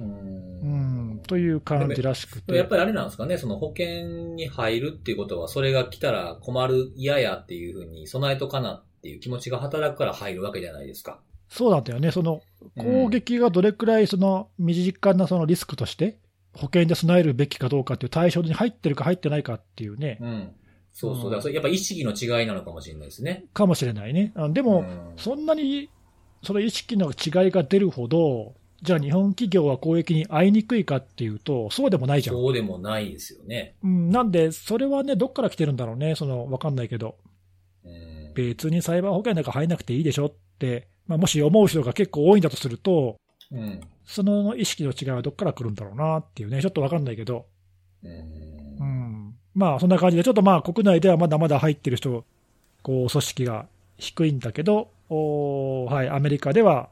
[0.00, 0.02] う。
[0.02, 11.20] うんん、という感じらしくて、やっぱりあれなんですかね、その保険に入るっていうことは、それが来たら困る、嫌やっていうふうに備えとかなっていう気持ちが働くから入るわけじゃないですか。
[11.48, 12.42] そうなんだよね、その
[12.76, 16.18] 攻撃がどれくらいその身近なそのリスクとして、
[16.54, 20.50] 保険で備えるべきかどうかっていう対象に入ってるか入ってないかっていうね、うん。
[20.92, 21.28] そうそうう。
[21.28, 23.44] んだからそれやっぱ意識の違いなのかもしれないですね。
[23.52, 24.32] かもしれないね。
[24.34, 25.88] あでも、うんそんなに
[26.42, 32.36] その意識の違いが出るほど、じゃあ日本企業は攻撃に遭いにくいかっていうと、そうでもないじゃん。
[32.36, 33.74] そうでもないですよね。
[33.82, 37.16] うん、なんで、それはね、どっから来てるんだろうね、そのわかんないけど、
[37.84, 38.32] うん。
[38.34, 43.16] 別にサイバー保険なんか入んなくていいでしょって、まあ、もし思う人が結構多いんだとすると、
[43.52, 43.80] うん。
[44.06, 47.46] その意識の違いはどっから来るんだろうなっていうね、ちょっとわかんないけど、
[48.02, 48.10] うん
[48.80, 52.24] うん、まあそんな感じで、ちょっとまあ国内ではまだまだ入ってる人、
[52.82, 53.66] こう組織が
[53.98, 56.88] 低いんだけど、おはい、アメリカでは、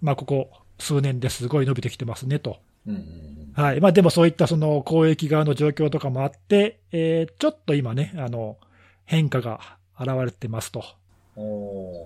[0.00, 2.58] まあ、ここ数年ですごい伸びてきてますねと。
[2.86, 3.62] うんうんうん。
[3.62, 3.80] はい。
[3.80, 8.56] まあ、でもそういったその公益側の状況とかもあって、えーちょっと今ね、あの、
[9.04, 10.84] 変化が現れてますと。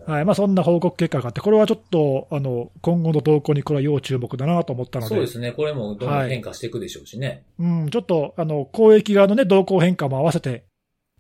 [0.07, 0.25] はい。
[0.25, 5.15] まあ、そんな報告結果があって、これはちょっと、あの、今後の動向にこれは要注目だなと思ったので。
[5.15, 5.53] そうですね。
[5.53, 7.45] これもどんどん変化していくでしょうしね。
[7.59, 10.65] うん、ちょっと、あの、公益側のね、動向変化も合わせて、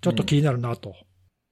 [0.02, 0.94] ちょっと気になるなと。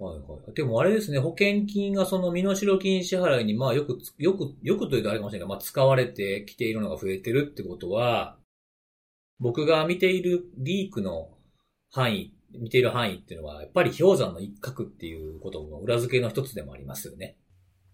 [0.01, 0.55] はいはい。
[0.55, 8.39] でもあれですね、保険金がその身代金支払いに、まあよくつ、よく、よくというとあれかもしれないが、まあ使われてきているのが増えてるってことは、
[9.39, 11.29] 僕が見ているリークの
[11.91, 17.37] 範囲、見ている範囲っていうのは、やっぱり氷山の一角っていうことの裏付けの一つでもありますよね。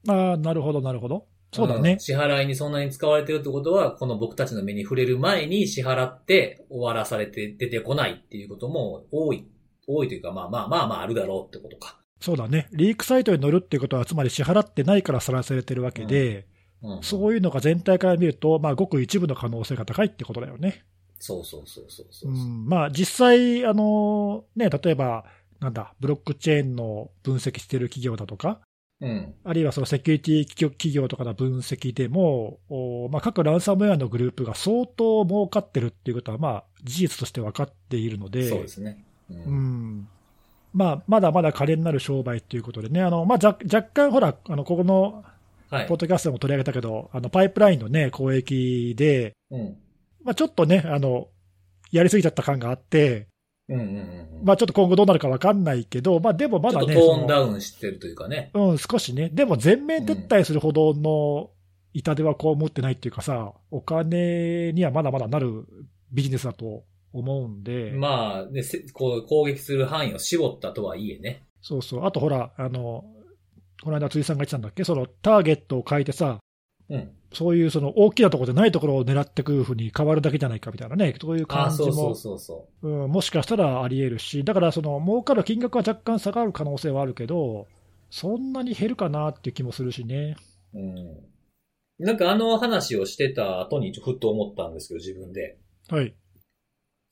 [0.08, 1.26] ああ、なるほど、なるほど。
[1.52, 1.98] そうだんね。
[1.98, 9.46] 支払いにそんなに使われてるってことは、この僕たちの目に触れる前に支払って終わらされて出てこないっていうことも多い、
[9.86, 11.98] 多いというか、まあまあまあまああるだろうってことか。
[12.20, 12.68] そうだね。
[12.72, 16.46] リークサイトに載るってことは、つまり支払ってないからさらされてるわけで、
[16.82, 20.84] うん、そういうのが全体から見ると、まあ、ごく一部の可能性が高いってことだよね。
[21.18, 22.34] そうそうそうそうそうう。
[22.34, 25.24] ん、まあ、実際、あの、ね、例えば、
[25.60, 28.60] なんだ、ブロックチェーンの分析してる企業だとか、
[29.00, 29.34] うん。
[29.44, 39.05] あるいはそのセキュリティ企業とかの分析でも、おまあ、各ランサムウェアのグループが相当儲かってるっていうことは、まあ、事実として分かっているので、そうですね。
[39.30, 39.34] う。
[39.34, 40.08] うんん
[40.72, 45.24] まあ、まだまだ可憐なる商売ということでね、あのまあ、若若干、ほら、あのここの
[45.70, 45.96] はいポッ。
[45.96, 49.76] ドキャストでも取り上げたけど、あのパイプラインの、ね、交易で、うん。
[50.22, 51.28] まあ、ちょっとねあの、
[51.90, 53.26] やりすぎちゃった感があって、
[53.68, 54.44] うんうんうん。
[54.44, 58.50] まあ、ちょっと今後どうなるか分かんないけど、まあ、でもまちょっとだね、トーンダそウンしてるというかね。
[58.54, 61.50] のうん、少しね、でも全面撤退するほどの
[61.92, 65.64] 痛手はこう思ってないっていうかさ、お金にはまだまだなる
[66.12, 71.42] ビジネスだと思うんで、まあ、ね、せこう攻撃する範囲を絞ったとはいえね。
[71.62, 73.04] そうそう、あとほら、あの
[73.82, 76.38] この間、辻さんが言ってたんだっけ、そのターゲットを変えてさ、
[76.88, 77.10] うん。
[77.32, 87.66] そういうその大きなところでないところを狙っていくふうに変わるだけじゃないかみたいなね、そういう感じそうそうもそうそうんもしかしたらあり得るし、だからその儲かる金額は若干下がる可能性はあるけど、
[88.10, 90.36] そんなに減るかなっていう気もするしね。
[90.74, 90.78] う。
[90.78, 91.16] うん。
[91.98, 95.58] なんかあの話をしてた後にふっと思ったんですけど、自分で。
[95.88, 96.14] はい。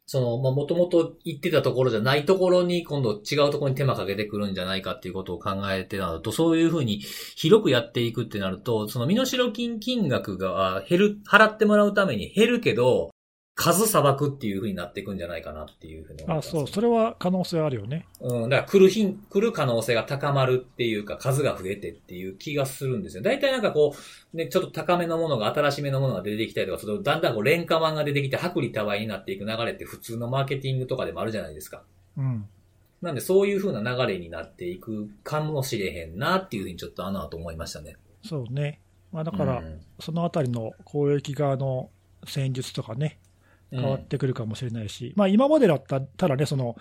[0.06, 6.98] その、まあ、もともと言ってたところじゃないところに今度違うところに手間かけてくるんじゃないかっていうことを考えてたのと、そういうふうに
[7.36, 13.13] 広くやっていくってなると、その身代金金額が減る、払ってもらうために減るけど、
[13.56, 18.06] 数裁くっていうふうになっていくんじゃないかなっていうふうに思あ、ったんですよそう、それは可能性あるよね。
[18.20, 23.22] うん、だから来る日、来る可能性が高まるっていうか、数が増えてっていう気がするんですよ。
[23.22, 23.94] 大体なんかこ
[24.32, 31.84] う、ね、ちょっと高めのものが、新しめのものが出てきたりとかすると、だんだんこう、廉価版が出てきて、薄利多売になっていく流れって普通のマーケティングとかでもあるじゃないですか。
[32.16, 32.48] うん。
[33.02, 37.96] なんでそういう風な流れになっていくかもしれへんなっていうふうにちょっとあの後思いましたね。
[38.24, 38.80] そうね。
[39.12, 41.90] まあだから、うんそのあたりの公益側の
[42.26, 43.23] 戦術とかね、うん
[43.74, 45.84] 変わってくるかもしれないし、まあ今までだっ
[46.16, 46.76] たらね、その、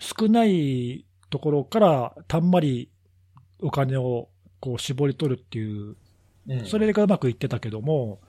[0.00, 2.90] 少ないところからたんまり
[3.60, 4.28] お金を
[4.60, 5.96] こう絞り取るっていう、
[6.48, 8.20] うんそれがうまくいってたけども、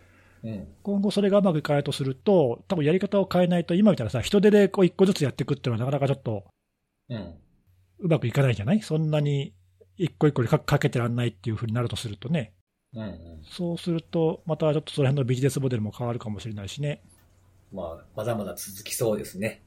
[0.44, 0.68] うん。
[0.84, 6.46] 今後それがうまくいかないとすると、多分やり方を変えないと、今みたいなさ、人手でこう一個ずつやっていくっていうのはなかなかちょっと
[7.10, 7.36] うん。
[8.00, 8.82] うまくいかないじゃない？
[8.82, 9.54] そんなに
[9.98, 12.54] 一個一個にかかけてらんないっていうふうになるとするとね。
[12.94, 13.02] うん。
[13.02, 13.42] うん。
[13.44, 17.02] そうすると、またちょっとその辺のビジネスモデルも変わるかもしれないしね。
[17.74, 19.62] まあ、まだまだ続きそうですね。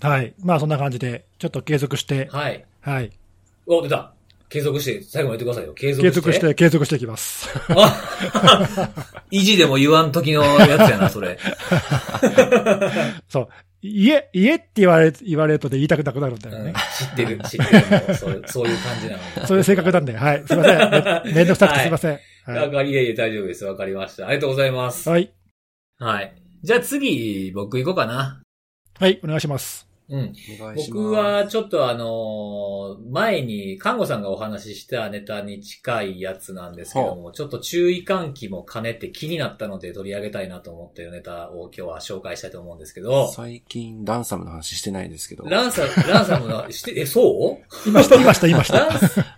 [0.00, 0.34] はい。
[0.38, 2.64] まあそんな感じで、ちょっと継続して、はい。
[2.80, 3.10] はい。
[3.66, 4.12] お、出た
[4.48, 5.74] 継続して、最後まで言ってくださいよ。
[5.74, 6.10] 継続して。
[6.10, 7.48] 継続して、継続していきます。
[7.68, 8.90] あ
[9.30, 11.38] 意地でも言わん時のやつやな、それ。
[13.28, 13.48] そう。
[13.82, 16.74] 家、家って言われ、言われるとで言いたくなくなるんだようんね。
[16.98, 18.14] 知ってる、知ってる。
[18.14, 19.46] そうそういう感じなので。
[19.46, 20.42] そういう性格なんで、はい。
[20.46, 20.78] すいません。
[21.26, 22.18] めめんどくさくてすいません。
[22.46, 23.64] はわかり、いえいえ、大丈夫です。
[23.66, 24.26] わかりました。
[24.26, 25.08] ありがとうございます。
[25.08, 25.12] い。
[25.12, 25.30] はい。
[25.98, 26.32] はい。
[26.62, 28.42] じゃあ次、僕行こうかな。
[28.98, 29.20] はい。
[29.22, 29.86] お願いします。
[30.10, 30.32] うん。
[30.90, 45.44] 僕はちょっとあのー前に、看護さんがお話ししたネタに近いやつなんですけども、ちょっと注意喚起も兼ねて気になったので取り上げたいなと思っているネタを今日は紹介したいと思うんですけど、最近、ランサムの話してないですけど。
[45.44, 47.84] ランサ、ランサムの、して、え、そう？
[47.84, 48.88] 言いました、言いました、言いました。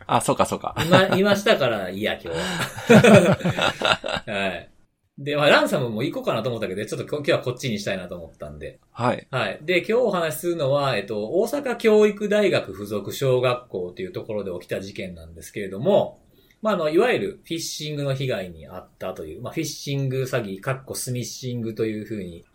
[0.07, 0.75] あ、そうかそうか。
[0.87, 3.39] 今、今したからいいや、今日は。
[4.33, 4.70] はい。
[5.21, 8.81] で、まあ、ランサムも行こうかなと思ったけど、ちょっと今日はこっちにしたいなと思ったんで。
[8.91, 9.29] はい。
[9.31, 9.59] はい。
[9.63, 16.21] で、今日お話しするのは、えっと、大阪教育大学附属小学校というところで起きた事件なんですけれども、
[16.63, 22.47] まあ、あの、いわゆるフィッシングの被害にあったという、まあ、フィッシング詐欺、かっこスミッシングというふうに、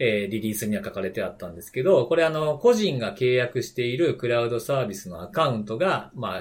[0.00, 6.40] えーリリースには書かれてあったんですけど、これあの、個人が契約しているクラウドサービスのアカウントが、まあ、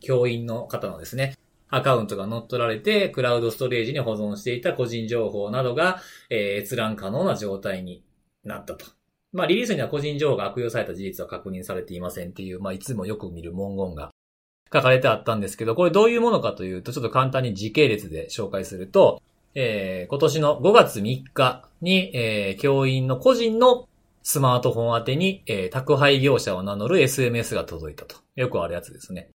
[0.00, 1.34] 教員の方のですね、
[1.70, 6.00] アカウントが乗っ取られて、クラウドストレージに保存していた個人情報などが、
[6.30, 8.02] えー、閲覧可能な状態に
[8.44, 8.86] なったと。
[9.32, 14.10] まあ、リリースには個人情報が悪用された事実は確認されていませんっていう、まあ、いつもよく見る文言が
[14.72, 19.22] 書かれてあったんですけど、これどういうものかというと、ちょっと簡単に時系列で紹介すると、
[19.54, 23.88] えー、今年の5月3日に、えー、教員の個人の
[24.22, 28.16] スマートフォン宛てに、えー、宅配業者を名乗る SMS が届いたと。
[28.36, 29.30] よくあるやつですね。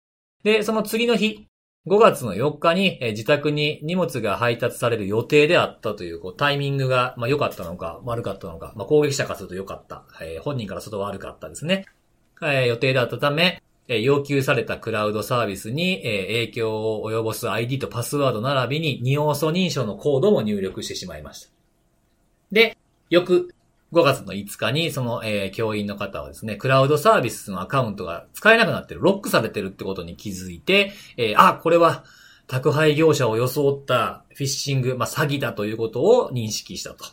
[0.43, 1.47] で、その次の日、
[1.87, 11.87] 5月の4日に、自宅に荷物が配達される予定であったという、こう、タイミングが、まあ、良かったのか、悪かったのか、まあ、攻撃者からすると良かった、えー、本人からすると悪かったですね。
[12.43, 21.51] えー、予定であったため、え、要求されたクラウドサービスに、え、影響を及ぼす ID とパスワード並びに、二要素認証のコードも入力してしまいました。
[22.53, 22.77] で、
[23.09, 23.55] 翌
[23.93, 32.05] 5月の5日に、その、えー、教員の方はですね、クラウドサービスのアカウントが使えなくなってる、ロックされてるってことに気づいて、えー、あ、これは、
[32.47, 37.05] 宅配業者を装ったフィッシング、まあ、詐欺だということを認識したと。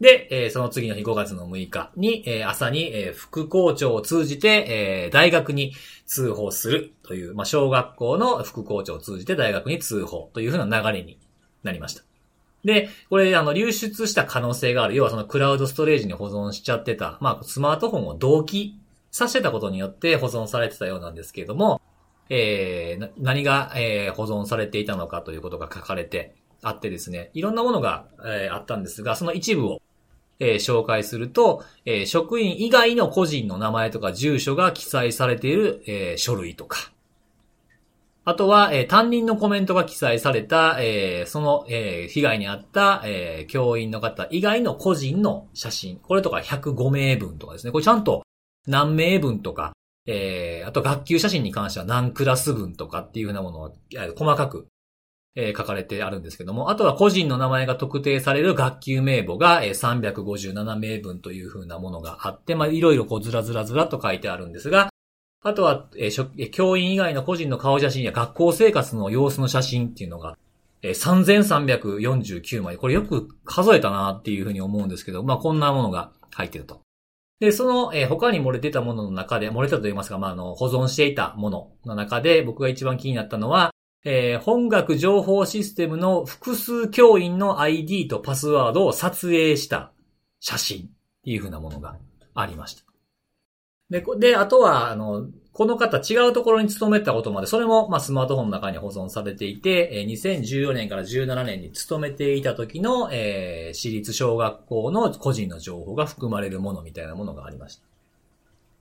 [0.00, 5.74] で、えー、その次の日5月の6日に、えー、朝に、えー、副校長を通じて、えー、大学に
[6.06, 11.20] 通報するという、まあ、小学校の副校長を通じて大学に通報というふうな流れに
[11.62, 12.02] なりました。
[12.64, 14.94] で、これ、あの、流出した可能性がある。
[14.94, 17.18] 要はそのクラウドストレージに保存しちゃってた。
[17.20, 18.78] まあ、スマートフォンを同期
[19.10, 21.80] させてたことによって保存されてたようなんですけれども、
[22.28, 29.82] えー、何が、えー、保存されていたのかということが書かれてあってですね、いろんなものが、えー、あったんですが、その一部を、
[30.38, 36.91] えー、紹介すると、えー、職員以外の個人の名前とか住所が記載されている、えー、書類とか、
[38.24, 45.96] あとは、えー、担任のコメントが記載された、えー、その、えー、被害に遭った、え、教員の方以外の個人の写真。
[45.96, 47.72] これとか105名分とかですね。
[47.72, 48.22] これちゃんと
[48.68, 49.72] 何名分とか、
[50.06, 53.74] え、あと学級写真に関しては何クラス分とかっていうふうなものを、
[54.16, 54.68] 細かく、
[55.34, 64.91] え、書かれてあるんですけども、あとは個人の名前が特定される学級名簿が、えー、357名分というふうなものがあって、まあ、いろいろこうずらずらずらと書いてあるんですが、
[65.44, 70.36] あとは、えー、教員以外の個人の顔写真や学校生活の様子の写真っていうのが、
[70.82, 72.76] えー、3349枚。
[72.76, 76.80] これよく数えたなっていうふうに思うんですけど、まあこんなものが入ってると。
[77.40, 83.72] で、その、えー、他に漏れ出たものの中で、漏れたと言いますか、まあ、あの、保存していたものの中で、僕が一番気になったのは、
[84.04, 89.92] えー、本学情報システムの複数教員の ID とパスワードを撮影した
[90.38, 90.82] 写真っ
[91.24, 91.96] ていうふうなものが
[92.34, 92.91] ありました。
[93.92, 107.82] で、で、あとは、あの、この方違うところに勤めたことまで、それも、まあ、スマートフォンの中に保存されていて、2014年から17年に勤めていた時の、えー、私立小学校の個人の情報が含まれるものみたいなものがありました。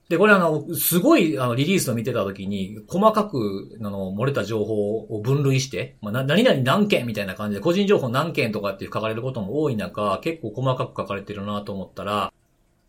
[0.08, 12.34] で、これあの、すごい、あの、リリースを見てた時に、細かく、あの、漏れた情報を分類して、まあ、な、何々何件みたいな感じで、個人情報何件とかって書かれることも多い中、結構細かく書かれてるなと思ったら、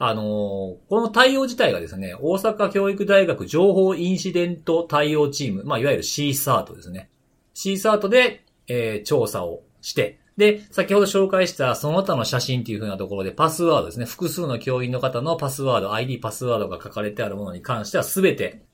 [0.05, 7.09] あのー、この対応自体がですね、大阪教育大学情報インシデント対応チーム、まあ、いわゆる C サートですね。
[7.55, 14.07] C サートで、えー、調査をして、で、先ほど紹介したその他の写真っていう風なところでパスワードですね。
[14.07, 18.65] 複数の教員の方のパスワード、ID パスワードが書かれてあるものに関しては全て、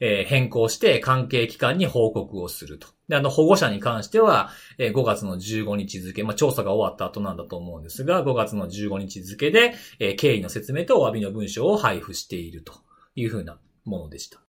[0.00, 2.88] えー、変更して関係機関に報告をすると。
[3.08, 12.74] で、あの、保護者に関しては、えー、5月の15日付、まあ、調査が終わった後なんだと思うんですが、5月の15日付で、えー、経緯の説明とお詫びの文章を配布していると
[13.14, 14.40] いうふうなものでした。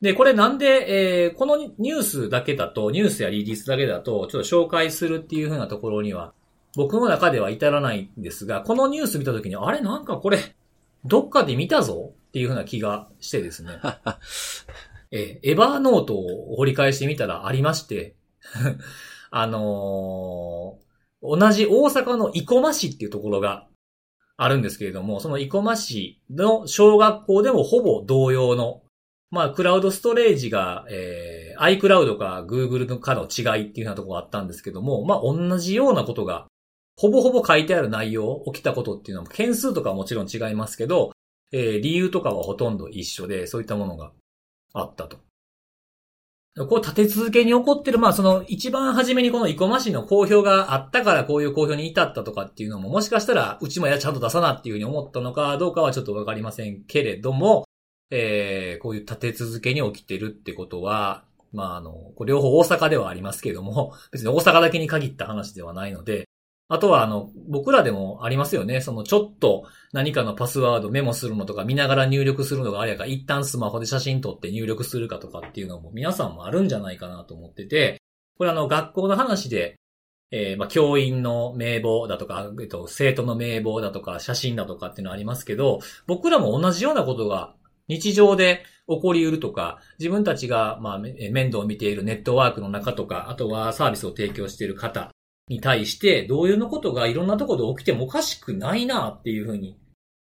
[0.00, 6.34] で、これなんで、えー、このニュースだけだと、ニュースやリリースだけだと、ちょっと紹介するっていうふうなところには、
[6.76, 10.38] 僕の中では至らないんですが、このニュース見たときに、あれなんかこれ、
[11.06, 13.80] どっかで見たぞっていうふうな気がしてですね。
[15.10, 18.14] えー、エバーノートを掘り返してみたらありまして、
[19.30, 23.66] あのー、同じ大阪の生駒市っていうところが
[24.36, 28.82] あるんですけれども、その生駒市の小学校でもほぼ同様の、
[29.30, 36.48] まあ、クラウドストレージが、えー、iCloud か Google のかの違いっていうようなところがあったんですけども、まあ、同じようなことが、
[36.98, 41.12] ほぼほぼ書いてある内容、起きたことっていうのは、件数とかはもちろん違いますけど、
[41.52, 44.12] えー、理由とかはほとんど一緒で、そういったものが
[44.72, 45.18] あったと。
[46.68, 57.66] こう立て続けに起こってる、まあその一番初めにこの生駒市の公表があったからこういう公表に至ったとかっていうのももしかしたらうちもやちゃんと出さなっていうふうに思ったのかどうかはちょっとわかりませんけれども、
[58.10, 66.26] えー、こういう立て続けに起きてるってことは、まああの、両方大阪ではありますけれども、別に大阪だけに限った話ではないので、
[66.68, 68.80] あとは、あの、僕らでもありますよね。
[68.80, 78.02] その、ちょっと何かのパスワードメモするのとか見ながら入力するのがあれやから、一旦スマホで写真撮って入力するかとかっていうのも皆さんもあるんじゃないかなと思ってて、
[78.36, 79.76] これあの、学校の話で、
[80.32, 87.54] えー、まあ、教員の名簿だとか、えっと、生徒の名簿だとか、写真だとかっていうのはありますけど、僕らも同じようなことが
[87.86, 95.12] 日常で起こり得るとか、自分たちが、まあ、面倒を見ているネットワークの中とか、あとはサービスを提供している方
[95.48, 99.78] に対して、同様のことがいろんなところで起きてもおかしくないなっていうふうに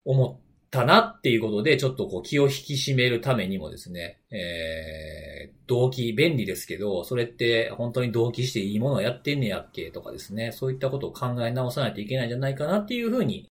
[0.06, 13.48] 思ったなっていうことで、ちょっとこう気を引き締めるためにもですね、えー、動機便利ですけど、それって本当に動機していいものをやってんねやっけとかですね、そういったことを考え直さないといけないんじゃないかなっていうふうに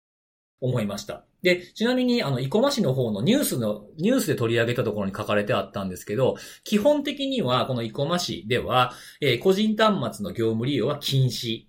[0.61, 1.26] 思いました。
[1.43, 11.65] で、ちなみに、あの、生駒市の方のニュースの、ニュースで取り上げたところに書かれてあったんですけど、基本的には、この生駒市では、えー、個人端末の業務利用は禁止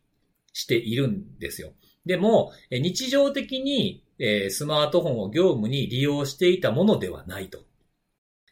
[0.53, 1.73] しているんですよ。
[2.07, 7.61] でも、日常的に、えー、スマートフォンを業務に利用していたものではないと。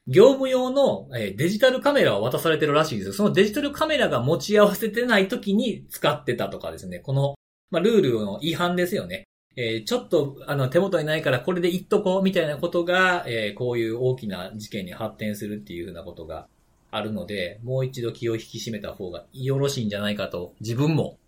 [0.06, 3.12] 業務用の、えー、デジタルカメラを渡されてるらしいんですよ。
[3.14, 7.00] そのデジタルカメラが持ち合わせてない時に使ってたとかですね。
[7.00, 7.34] この、
[7.70, 9.26] まあ、ルールの違反ですよね。
[9.58, 16.46] えー、ちょっと、あの、手元にないからこれで言っとこうみたいなことが、えー、こういう大きな事件に発展するっていうふうなことが
[16.90, 21.18] あるので、もう一度気を引き締めた方がよろしいんじゃないかと、自分も、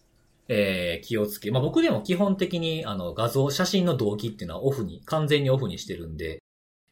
[0.49, 6.43] えー、気をつけ、まあ、僕でも基本的に、あの、画像、写真の動機っていうのはオフに、完全にオフにしてるんで、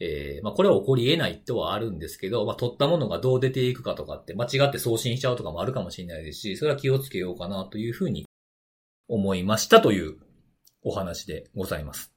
[0.01, 8.27] えー、まあ、これは起こり得ないとはあるんですけど、まあ、撮ったものがどう出ていくかとかって、間違って送信しちゃうとかもあるかもしれないですし、それは気をつけようかなというふうに
[9.09, 10.17] 思いましたという
[10.87, 12.13] お話でございます。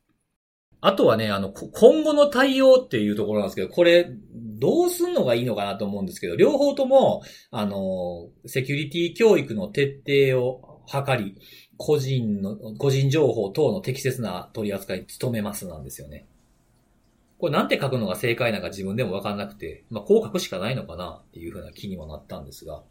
[0.79, 10.01] あとはね、あの、今後の対応っていうところなんですけど、これ、どうすんのがいいのかなと思うんですけど、両方とも、あの、セキュリティ教育の徹
[10.31, 11.35] 底を図り、
[11.75, 16.27] 個人の、個人情報等の適切な取り扱いに努めますなんですよね。
[17.39, 22.83] これなんて書くのが正解なのか自分でもわかんなくて、まあ、こう書くしかないのかなっていうふうな気にもなったんですが、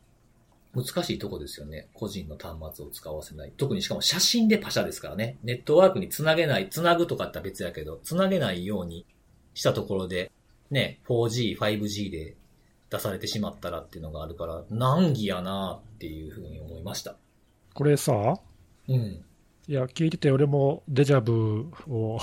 [0.82, 1.88] 難しいとこですよね。
[1.94, 3.52] 個人の端末を使わせない。
[3.56, 5.38] 特にしかも写真でパシャですからね。
[5.42, 9.06] ネットワークにつなげない、つなぐとかって別やけど、つなげないように
[9.54, 10.30] したところで、
[10.70, 12.36] ね、4G、5G で
[12.90, 17.16] 出されてしまったらっていうのがあるから、難儀やなっていうふうに思いました。
[17.74, 18.38] これさ、
[18.88, 19.24] うん。
[19.68, 22.18] いや、聞いてて俺もデジャブを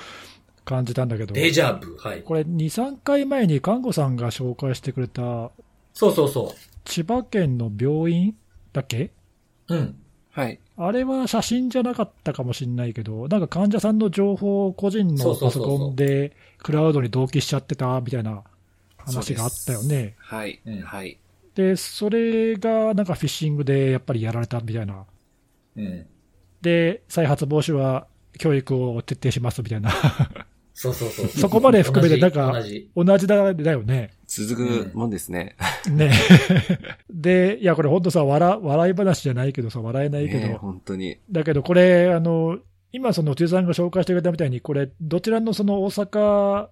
[0.64, 1.34] 感じたんだけど。
[1.34, 2.22] デジャブはい。
[2.22, 5.50] これ2、3回前に看護さんが紹介してくれた。
[5.94, 6.75] そうそうそう。
[6.86, 8.34] 千葉県の病院
[8.72, 9.10] だっけ？
[9.68, 9.96] うん。
[10.30, 10.58] はい。
[10.78, 18.42] あれは写真じゃなかったかもしれないけど、なんか患者さんの情報を個人のパソコンでクラウドに同期しちゃってたみたいな
[18.98, 20.14] 話があったよね。
[20.18, 21.18] はい、うん、はい。
[21.54, 25.04] で、それがなんかフィッシングでやっぱりやられたみたいな。
[25.76, 26.06] うん。
[26.60, 28.06] で、再発防止は
[28.38, 29.90] 教育を徹底しますみたいな
[30.78, 31.28] そうそうそう。
[31.28, 32.52] そこまで含めて、なんか、
[32.94, 34.10] 同じだだよね。
[34.26, 35.56] 続くもんですね。
[35.90, 36.12] ね。
[37.08, 40.58] で、いや、これ本当さ、笑、笑い話じゃないけどさ、笑えないけど。
[40.58, 41.16] 本当に。
[41.30, 42.58] だけど、これ、あの、
[42.92, 46.68] 今、その、辻さんが紹介してくれたみたいに、これ、どちらのその大阪、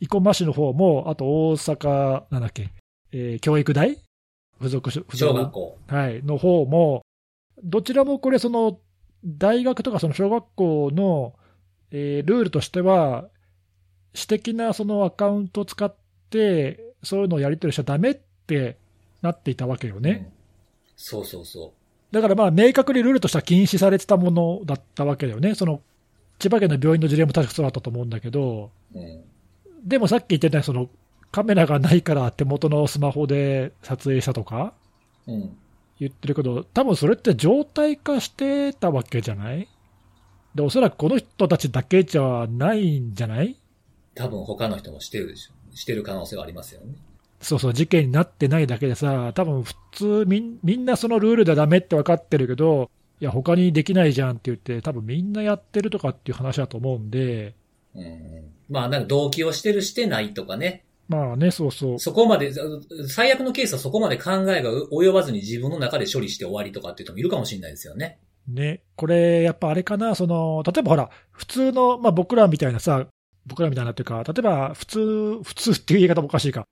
[0.00, 2.70] 生駒市の方も、あと大阪、なんだっけ、
[3.12, 3.96] えー、教育大？
[4.58, 5.16] 付属、付属？
[5.16, 5.78] 小学校。
[5.86, 7.02] はい、の方も、
[7.62, 8.80] どちらもこれ、その、
[9.24, 11.34] 大学とかその小学校の、
[11.96, 13.28] えー、ルールとしては、
[14.14, 15.94] 私的なそのアカウントを使っ
[16.28, 18.76] て、そういうのをやり取りしちゃだめって
[19.22, 20.10] なっていたわけよね。
[20.10, 20.32] うん、
[20.96, 22.14] そうそうそう。
[22.14, 25.54] だからまあ、明確にルールとしては禁止されてたものだったわけだよね。
[25.54, 25.82] その、
[26.40, 29.24] 千葉県の病院の事例も確かそうだったと思うんだけど、うん、
[29.84, 30.88] でもさっき言ってたその、
[31.30, 34.72] カメラがないから手元のスマホで撮影したとか、
[35.26, 35.56] うん、
[36.00, 39.68] 言ってるけど、多分それって状態化してたわけじゃない？
[40.54, 43.56] で、おそらくこの人たちだけじゃないんじゃない？
[44.14, 45.76] 多分他の人もしてるでしょ。
[45.76, 46.94] してる可能性はありますよね。
[47.40, 52.90] そうそう、事件になってないだけでさ、多分普通み、みんなそのルールでダメって分かってるけど、
[53.20, 57.54] いや、他にできないじゃんって言って、多分みんなやってるとかっていう話だと思うんで。
[57.94, 58.52] うん。
[58.70, 60.84] まあ、なんか動機をしてるしてないとかね。
[61.08, 61.98] まあね、そうそう。
[61.98, 62.52] そこまで、
[63.08, 68.18] 最悪のケースはそこまで考えが及ばずに自分の中で処理して終わりとかっていう人もいるかもしれないですよね。
[68.48, 73.06] ね、これ、やっぱあれかな、その、例えばほら、普通の、まあ僕らみたいなさ、
[73.46, 76.66] 僕らみたいなっていうか、例えば普通、普通っていう言い方もおかしいか。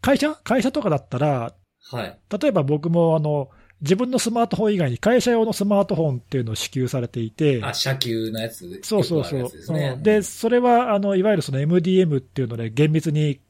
[0.00, 0.34] 会社？
[0.34, 1.54] 会社とかだったら、
[1.90, 2.18] はい。
[2.40, 7.60] 例えば僕も、あの、自分のスマートフォン以外に会社用のスマートフォンっていうのを支給されていて。
[7.62, 8.80] あ、社給のやつ？
[8.82, 9.76] そうそうそう。
[9.76, 13.40] ね、うん、で、それは、あの、いわゆるその MDM っていうので厳密に、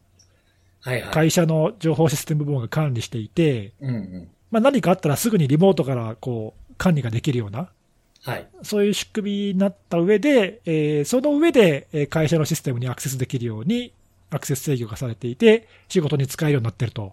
[1.12, 7.68] 会社の情報システム部門が管理していて、うんうん、まあ何かあったらすぐにリモートからこう、管理ができるような
[8.22, 8.49] はい。
[8.62, 13.93] そういう仕組みになった上で、えーその上でえー会社のシステムにアクセスできるように、
[14.31, 17.12] アクセス制御がされていて、仕事に使えるようになってると。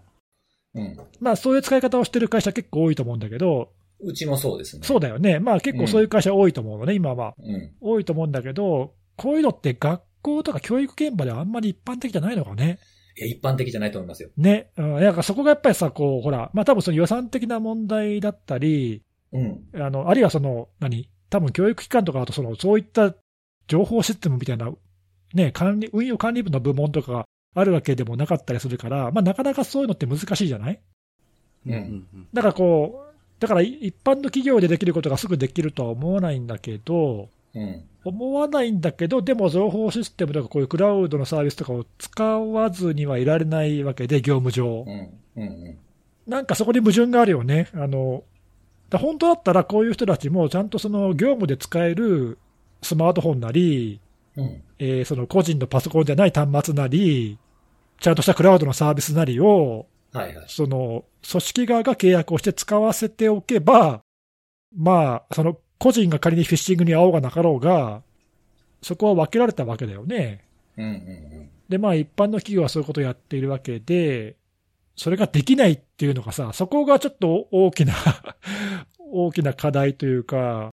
[0.74, 0.96] うん。
[1.20, 4.84] まあ、そういう使い方をしてる会社結構多いと思うんだけど、うちもそうですね。
[4.84, 5.38] そうだよね。
[5.40, 7.34] まあ結構そういう会社多いと思うのね、今は。
[7.38, 7.72] うん。
[7.80, 12.78] 多いと思うんだけど、こういうのって学校とか教育現場ではあんまり一般的じゃないのかね。
[13.16, 14.30] いや、一般的じゃないと思いますよ。
[14.36, 14.70] ね。
[14.76, 15.00] うん。
[15.00, 19.02] なんかそこがやっぱりさ、こう、ほら、まあ多分その予算的な問題だったり、
[19.32, 19.64] うん。
[19.74, 21.08] あの、あるいはその、何？
[21.30, 23.14] 多分教育機関とかだとその、そういった
[23.66, 24.70] 情報システムみたいな、
[25.34, 27.24] ね、管理、運用管理部の部門とかが
[27.54, 30.80] あるわけでもなかったりするから、まあなかなかそういうのって難しいじゃない？
[31.66, 37.82] うんうんだからこう、だから一般の企業でできることがすぐできるとは思わないんだけど、うん。
[38.04, 44.90] 思わないんだけど、でも情報システムとかこういうクラウドのサービスとかを使わずにはいられないわけで、業務上う。
[44.90, 45.10] ん。
[45.36, 45.78] うん。
[46.26, 47.68] なんかそこに矛盾があるよね。
[47.74, 48.24] あの、
[48.90, 52.38] だ本当だったらこういう人たちもちゃんとその業務で使える
[52.82, 54.00] スマートフォンなり、
[54.36, 54.62] うん。
[54.78, 57.38] えーその個人のパソコンじゃない端末なり、
[58.00, 60.44] ちゃんとしたクラウドのサービスなりを、はいはい。
[60.48, 64.00] その組織側が契約をして使わせておけば、
[64.76, 68.02] まあ、その個人が仮にフィッシングに合おうがなかろうが、
[68.82, 70.44] そこは分けられたわけだよね。
[70.76, 74.36] うんうんで、まあ一般の企業はそういうことをやっているわけで、
[74.98, 77.94] それができないっていうのがさ、そこがちょっと大きな、
[78.98, 80.70] 大きな課題というか、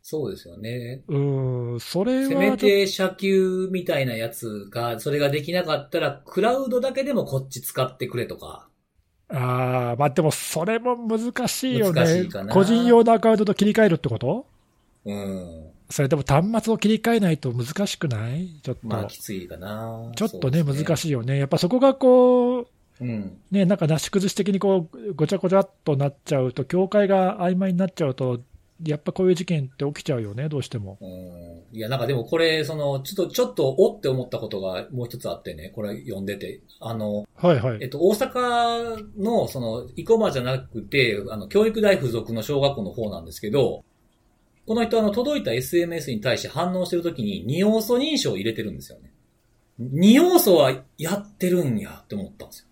[0.00, 1.02] そうですよね。
[1.08, 8.68] うーん、それはせめて社給みたいなやつが、それができなかったら、クラウドだけでもこっち使ってくれとか。
[9.28, 12.00] ああ、まあでもそれも難しいよね。
[12.00, 14.46] 難しいかな個人用のアカウントと切り替えるってこと？
[15.04, 15.70] うん。
[15.90, 18.60] それでも端末を切り替えないと難しくない？
[18.62, 18.86] ちょっと。
[18.86, 20.10] まあ、きついかな。
[20.16, 20.96] ちょっとね、難い。
[20.96, 21.38] しいよね。
[21.38, 22.66] やっぱそこがこう、
[23.00, 23.38] うん。
[23.50, 28.40] ね、なんかなし崩し的にこう、ごちゃごちゃっとなっちゃうと、境界が曖昧になっちゃうと、
[28.84, 30.98] やっぱこういう事件って起きちゃうよね、どうしても。
[31.00, 37.78] うんいや、なんかでもこれ、その、ちょっと、ちょっと、おって思ったことがもう一つあってね、これ読んでて、あの、はいはい。
[37.80, 43.84] えっと、大阪の、その、生駒じゃなくて、あの、教育大附属の小学校の方なんですけど、
[44.66, 49.12] この人、あの、届いた SMS に対して反応してるときに、二要素認証を入れてるんですよね。
[49.78, 52.67] 二要素はやってるんやって思ったんですよ。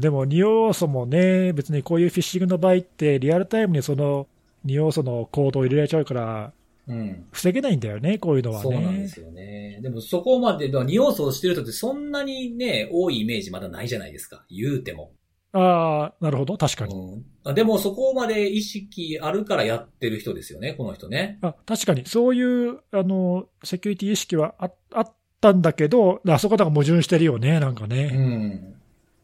[0.00, 4.26] でも、二要素もね、別にこういうフィッシングの場合って、リアルタイムにその
[4.64, 6.52] 二要素のコードを入れられちゃうから、
[6.88, 7.26] うん。
[7.30, 8.62] 防げないんだよね、こういうのはね。
[8.62, 9.78] そうなんですよね。
[9.82, 14.44] でもそこまで、だから二要素をしてる人ってそんなにね、多いイメージまだないじゃないですか。
[14.50, 15.12] 言うても。
[15.52, 16.94] ああ、なるほど、確かに。
[16.94, 17.52] うんあ。
[17.54, 21.38] でもそこまで意識あるからやってる人ですよね、この人ね。
[21.42, 28.06] あ確かに、そういうあのセキュリティ意識はああったんだけど、あそこだから矛盾してるよね、なんかうね。
[28.08, 28.74] ん。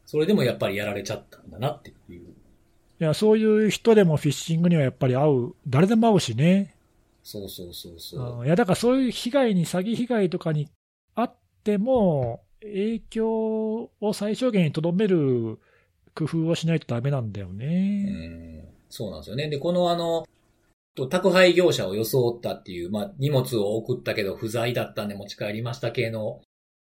[0.07, 2.21] それでもやっぱりやられちゃったんだなっていう。
[2.99, 6.73] いや、そういう人でもフィッシングにはやっぱり合う、誰でも合うしね。
[7.23, 8.41] そうそうそうそう。
[8.41, 10.69] あいや、だからそういう被害に、詐欺被害とかに
[11.13, 15.59] あっても、影響を最小限にとどめる
[16.15, 18.63] 工夫をしないとダメなんだようね。
[18.63, 18.63] ん。
[18.89, 19.49] そうなんですよね。
[19.49, 20.25] で、このあの、
[20.95, 26.46] と宅配業者を装ったっていう、まあ、荷物を送ったけど不在だったんで持ち帰りました系のフ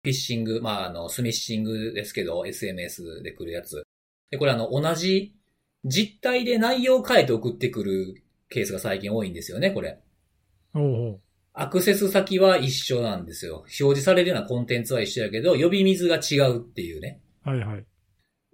[0.09, 3.85] ィッシング、まあ、あの、スミッシングですけど、SMS で来るやつ。
[4.31, 5.35] で、これあの、同じ
[5.85, 10.01] 実態で内容を変えて送ってくるケースが最近多いんですよね、これ。
[10.75, 11.21] おうおう
[11.53, 13.59] アクセス先は一緒なんですよ。
[13.59, 17.21] 表示されるようなコンテンツは一緒やけど、呼び水が違うっていうね。
[17.45, 17.85] はいはい。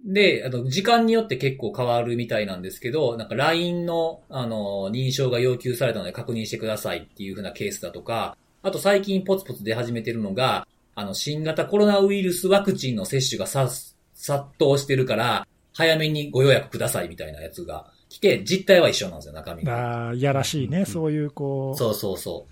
[0.05, 10.67] で、あの、時間によって結構変わるみたいなんですけど、なんか LINE の、あの、認証が要求されたので確認してくださいっていう風なケースだとか、あと最近ポツポツ出始めてるのが、
[10.97, 13.69] あの、新型コロナウイルスワクチンの接種がさ
[14.15, 20.07] 殺到してるから、早めにご予約くださいみたいなやつが来て、実態は一緒なんですよ、中身が。
[20.07, 21.79] ああ、いやらしいね、うんそういうこう。
[21.79, 22.47] そうそうそ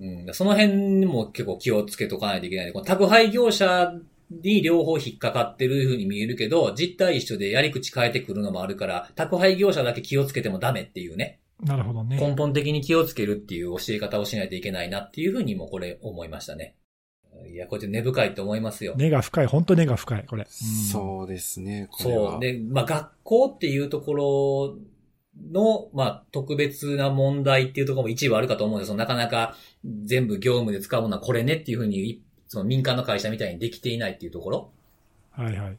[0.00, 0.04] う。
[0.04, 2.72] うん、その辺にも結構気をつけとかないといけない。
[2.72, 3.92] この宅配業者
[4.30, 11.40] に両方引っかかってる風に見えるけど、実態一緒でやり口変えてくるのもあるから、宅配業者だけ気をつけてもダメっていうね。
[11.62, 12.16] なるほどね。
[12.18, 16.76] 根本的に気をつけるっていう教え方をしないといけないなっていう風にもこれ思いましたね。
[17.52, 18.94] いや、こうやって根深いと思いますよ。
[18.96, 20.46] 根が深い、本当根が深い、これ。
[20.48, 22.30] そうですね、これは。
[22.32, 22.40] そう。
[22.40, 24.76] で、まあ学校っていうところ
[25.52, 28.96] の、まあ特別な問題っていうところも一部あるかと思うんですよ。
[28.96, 29.56] なかなか
[30.04, 34.70] 全部業務で使うものはこれねっていうふうに、いその民間の会社みたいにできていないっていうところ。
[35.30, 35.78] はいはい。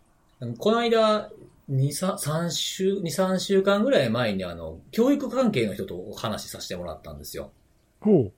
[0.57, 1.29] この間、
[1.69, 7.51] 2、3、3週、2、3週間ぐらい前にあの、教育関係の人とお話しさせてもらったんですよ。
[7.99, 8.31] ほ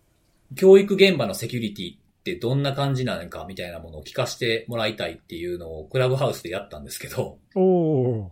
[0.56, 7.60] 教育現場のセキュリティってどんな感じなのかみたいなものを聞かせてもらいたいっていうのをクラブハウスでやったんですけど、 う。
[7.60, 8.32] おお。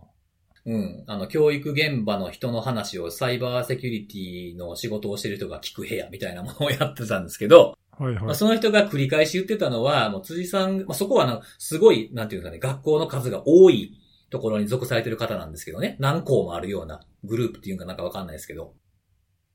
[0.66, 1.04] うん。
[1.06, 8.24] あの、教育現場の人の話をサイバーセキュリティの仕事をしてる人が聞く部屋みたいなものをやってたんですけど、はいはい。
[8.24, 13.98] まあ、その人が繰り返し言ってたのは、もう辻さん、まあ、そこはな、すごい、なんていうかね、学校の数が多い
[14.30, 15.96] ところに属されてる方なんですけどね。
[15.98, 18.74] 何校もあるようなグループっていうかなんかわかんないですけど。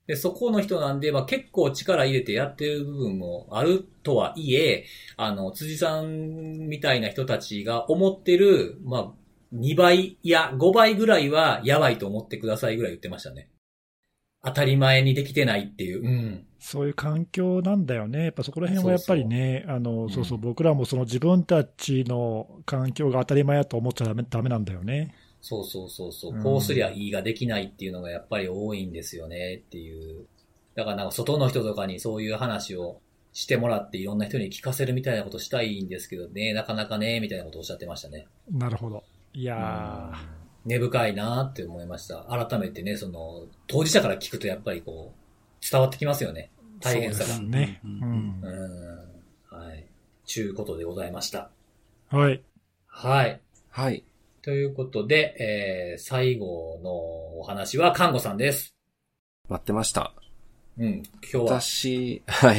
[0.06, 4.84] で、そこの人なんで、まあ、結構力入れてやってる部分もあるとはいえ、
[5.16, 9.12] あの、辻さんみたいな人たちが思ってる、まあ、
[9.54, 13.48] 2倍、いや、5倍ぐらいはやばいと思ってくださいぐらい言ってましたね。
[14.44, 16.04] 当たり前にできてないっていう。
[16.04, 16.46] うん。
[16.60, 18.24] そういう環境なんだよね。
[18.24, 25.14] やっぱそこら辺はやっぱりね、あの、そうそう、うん僕らもその自分たちの環境が当たり前だと思っちゃダメ、ダメなんだよね。
[25.48, 26.38] そうそうそうそうう。
[26.38, 30.26] んこうすりゃいいができないっていうのがやっぱり多いんですよねっていう。
[30.74, 33.00] だからなんか外の人とかにそういう話を
[33.32, 38.26] してもらっていろんな人に聞かせるみたいなことしたいんですけどね、なかなかね、みたいなことをおっしゃってましたね。
[38.50, 39.04] なるほど。
[39.34, 40.12] いや
[40.64, 42.24] 根深いなって思いました。
[42.24, 46.50] 改めてね、その、当事者から聞くとやっぱりこう、伝わってきますよね。
[46.80, 47.26] ー、大変さが。
[47.26, 47.80] そうですね。
[47.84, 49.56] ううんんう。
[49.56, 49.58] ん。
[49.64, 49.86] はい。
[50.24, 51.50] ちゅうことでございました。
[52.08, 52.42] はい。
[52.88, 53.40] はい。
[53.68, 54.04] はい。
[54.46, 56.90] ということで、えー、最後の
[57.40, 58.76] お話は、看護さんです。
[59.48, 60.12] 待ってました。
[60.78, 61.02] うん。
[61.20, 62.58] 今日は、私、はい。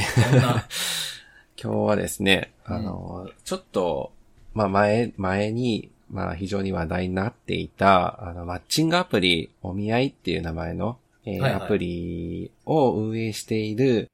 [1.58, 4.12] 今日はですね、うんあの、ちょっと、
[4.54, 14.10] まあ前、前に、まあ非常に話題になっていた、あの、マッチングアプリ、お見合いっていう名前の、えーはいはいアプリを運営している、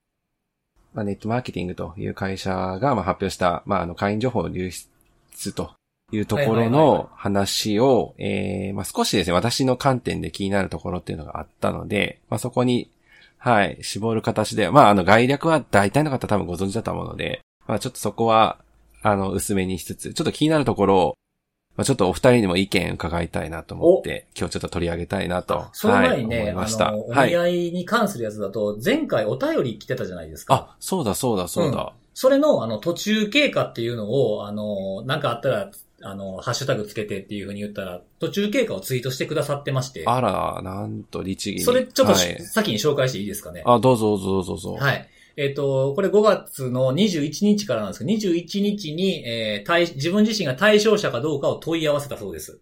[0.93, 5.73] まあネットマーケティングという会社が、まあ発表した、まああの、会員情報流出と
[6.15, 12.89] いうところはいはいはいはいの話を、えーまあ少しですね、私の観点で気になるところっていうのがあったので、まあそこに
[13.43, 18.57] はい、絞る形で、まあ、あの、概略は大体の方多分ご存知だと思うので、まあ、ちょっとそこは、
[19.01, 21.17] あの、薄めにしつつ、ちょっと気になるところを、
[21.75, 26.87] まあ、ちょっとお二人にも意見伺いたいなと思って、今日ちょっと取り上げたいなと、その前はい、にね、思いました。
[26.87, 27.31] あの、おはい。
[27.31, 30.53] 見合いに関するやつだと、前回お便り来てたじゃないですか。
[30.53, 31.91] あ、そうだそうだそうだ。
[32.13, 35.69] それの、あの、途中経過っていうのを、あの、なんかあったら、
[36.05, 41.61] あの、ハッシュタグつけてっていうふうに言ったら、途中経過をツイートしてくださってまして、あら、なんと、律儀に。
[41.61, 43.63] それちょっとし、はい、先に紹介していいですかね？
[43.65, 44.73] あ、どうぞどうぞどうぞ。
[44.73, 45.09] はい。
[45.35, 52.61] えっ、と、これ5月の21日からなんですけど、21日に、えー対自分自身が対象者かどうかを問い合わせたそうです。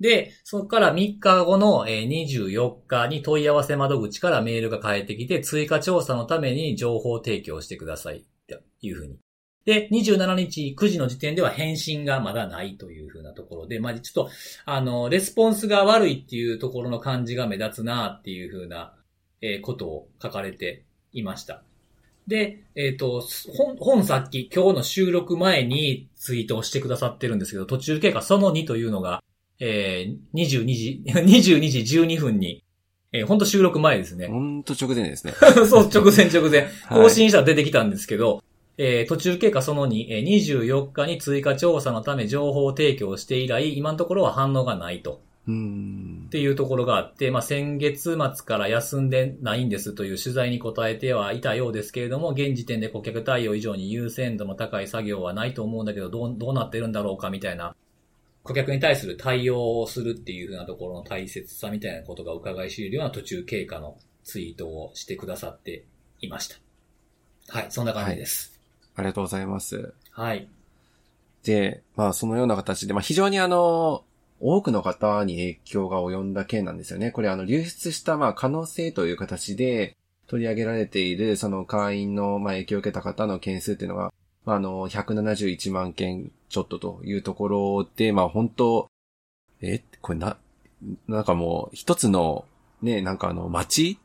[0.00, 8.18] で、そこから3日後の、えー24日に問い合わせ窓口からメールが返ってきて、追加調査のために情報提供してください。
[8.18, 9.16] っていうふうに。
[9.64, 14.30] で、27日9時の時点では返信がまだないというふうなところで、まあ、ちょっと、
[14.66, 18.94] あの、レスポンスが悪いっていうところの感じが目立つなっていうふうな、
[19.40, 21.62] えーことを書かれていました。
[22.26, 23.22] で、えっ、と、
[23.54, 29.22] 本、本さっき今日の収録前にツイートをしてくださってるんですけど、途中経過その2というのが、
[29.60, 32.64] えー、22時、 22時12分に、
[33.12, 34.26] えー、本当収録前ですね。
[34.26, 35.34] ほんと直前ですね。
[35.68, 36.62] そう、直前直前。
[36.62, 38.42] はい更新したら出てきたんですけど、
[38.76, 45.22] えー途中経過その2、えー24日に追加調査のため情報提供して以来、今のところは反応がないと。
[45.46, 46.28] うーんっ。
[46.30, 57.76] ていうところがあって、まあ、先月末から休んでないんですという取材に答えてはいたようですけれども、現時点で顧客対応以上に優先度の高い作業はないと思うんだけど、どう、どうなってるんだろうかみたいな、
[58.42, 65.84] 顧客に対する対応をするっていうふうなところの大切さみたいなことが伺い知れるような途中経過のツイートをしてくださって
[66.20, 66.56] いました。
[67.48, 68.53] はい、そんな感じです。
[68.96, 69.92] ありがとうございます。
[70.10, 70.48] はい。
[71.44, 74.04] で、まあそのような形で、まあ非常にあの、
[74.40, 77.10] 多くの方に影響が及んだ件なんですよね。
[77.10, 84.12] これあの流出したまあ可能性という形で取り上げられているその会員のまあ影響を受けた方の件数っていうのが、
[84.44, 88.88] まああの、171万件ちょっとというところで、まあ本当、
[89.60, 90.36] え、これな、
[91.08, 92.44] なんかもう一つの
[92.82, 93.98] ね、なんかあの街？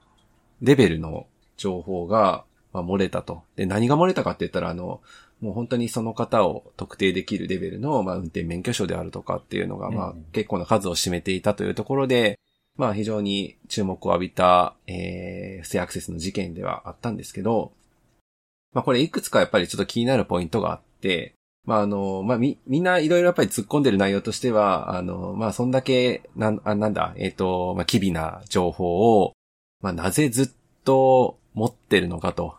[0.62, 1.26] レベルの
[1.58, 3.44] 情報が、まあ、漏れたと。
[3.56, 5.02] で、何が漏れたかって言ったら、あの、
[5.42, 12.40] もう本当にその方を特定できるレベルの、まあ、運転免許証であるとかっていうのが、まあうん、結構な数を占めていたというところで、
[12.76, 17.72] まあ、非常に注目を浴びた、えー、不正アクセスの事件ではあったんですけど、
[18.74, 21.34] まあ、これいくつかやっぱりちょっと気になるポイントがあって、
[21.66, 29.34] まあ、あの、まあ、み、みんないろいろやっぱり突っ込んでる内容としては、あの、まあ、そんだけ、なん、あなんだ、えっ、と、まあ、機微な情報を、
[29.82, 30.50] まあ、なぜずっ
[30.84, 32.56] と持ってるのかと。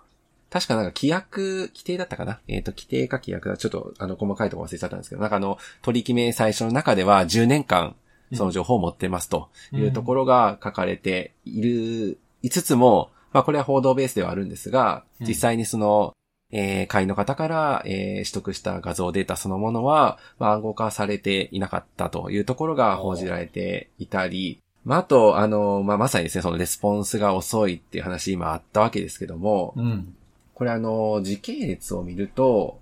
[0.51, 2.41] 確かなんか規約、規定だったかな？
[2.49, 3.57] えっ、と、規定か規約だ。
[3.57, 7.95] ちょっと、あの、細かいところ忘れちゃったんですけど、なんかあの、取り決め最初の中では10年間、
[8.35, 9.49] その情報を持ってますと。
[9.73, 15.27] いうところが書かれている、いつつも、まあこれは報道ベースではあるんですが、うん。
[15.27, 16.15] 実際にその、
[16.53, 30.15] えー、会員の方から、えー取得した画像データそのものは、まあ、暗号化されていなかったというところが報じられていたり、まあ、あと、あの、まあ、まさにですね、そのレスポンスが遅いっていう話今あったわけですけども、うん。
[30.55, 32.81] これあの、時系列を見ると、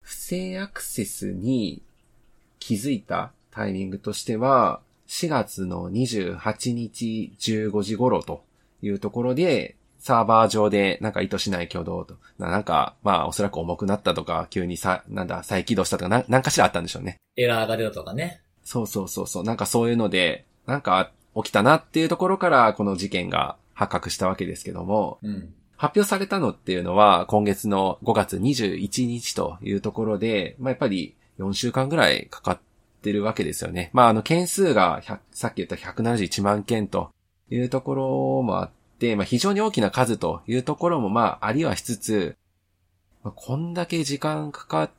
[0.00, 1.82] 不正アクセスに
[2.58, 8.42] 気づいたタイミングとしては、4月の28日15時頃と
[8.82, 17.18] いうところで、サーバー上でなんか意図しない挙動と、ななんか、まあおそらく重くなったとか、急にさ、なんだ、再起動したとか、なんなんかしらあったんでしょうね。
[17.36, 18.42] エラーが出たとかね。
[18.64, 19.44] そうそうそうそう。
[19.44, 25.54] なんかそういうので、なんか起きたなっていうところからこの事件が発覚したわけですけども、うん。
[25.76, 32.58] 発表されたのっていうのは今月の5月21日というところで、まあ、やっぱり4週間ぐらいかかっ
[33.02, 33.90] てるわけですよね。
[33.92, 37.10] まあ、あの、件数が100さっき言った171万件と
[37.50, 42.36] いうところもあって、まあ、非常に大きな数というところもまあ、ありはしつつ、
[43.24, 44.90] まあ、こんだけ時間かかっ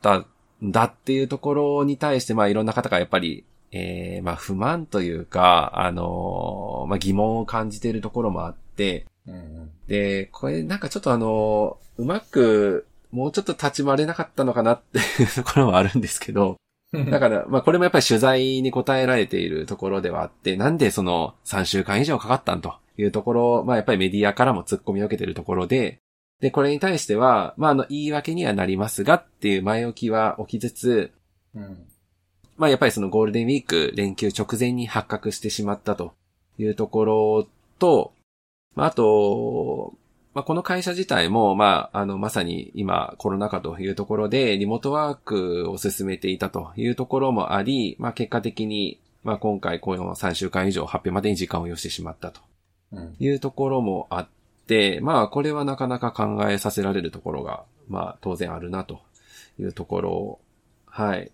[0.00, 0.26] たん
[0.62, 9.70] だっていうところに対して、まあ、いろんな方がやっぱり、えー、まあ、不満というか、あのーまあ、疑問を感じているところもあって、うん。
[9.86, 16.56] で、これなんかちょっとあの、うまく、もうちょっと立ち回れなかったのかなっていう ところもあるんですけど、
[16.92, 17.10] うん。
[17.10, 25.98] だから、まあこれもやっぱり取材に答えられているところではあって、なんでその3週間以上かかったんというところ、まあやっぱりメディアからも突っ込みを受けているところで、
[26.40, 31.12] で、これに対しては、まああの、言い訳にはなりますがっていう前置きは置きつつ、
[31.54, 31.86] うん。
[32.60, 36.12] まあやっぱりそのゴールデンウィーク連休直前に発覚してしまったと
[36.58, 37.48] いうところ
[37.78, 38.12] と、
[38.74, 39.94] まああと、
[40.34, 52.42] まあこの会社自体も、まああのまさに今コロナ禍というところでリモートワークを進めていたというところもあり、まあ結果的に、まあ今回この3週間以上発表までに時間を要してしまったと
[52.92, 53.16] うん。
[53.18, 54.28] いうところもあっ
[54.66, 59.00] て、まあこれはなかなか考えさせられるところが、まあ当然あるなと
[59.58, 60.38] いうところ
[60.84, 61.32] はい。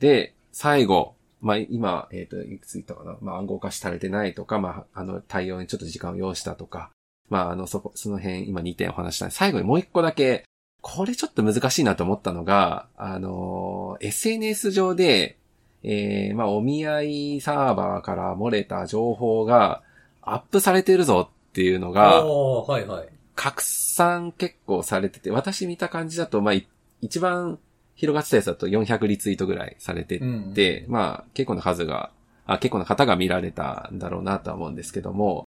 [0.00, 3.16] で、最後、まあ今、えっ、と、いくつ言ったかな？
[3.20, 6.90] まあ暗号化されてないとか、まああの対応にちょっと時間を要したとか、
[7.28, 10.44] まああのそこ、その辺今2点お話した最後にもう一個だけ、
[10.82, 15.38] これちょっと難しいなと思ったのが、あの、SNS 上で、
[15.82, 19.82] えー、まあお見合いサーバーから漏れた情報が
[20.20, 23.08] アップされてるぞっていうのが、はいはい。
[23.34, 26.68] 拡散結構されてて、私見た感じだと、まあ、い
[27.00, 27.58] 一番
[27.94, 30.54] 広がってたやつだと400リツイートぐらいされてうん。
[30.54, 32.10] て、まあ、結構な数が、
[32.46, 35.44] あ、結構な方が見られたんだろうなとは思うんですけども、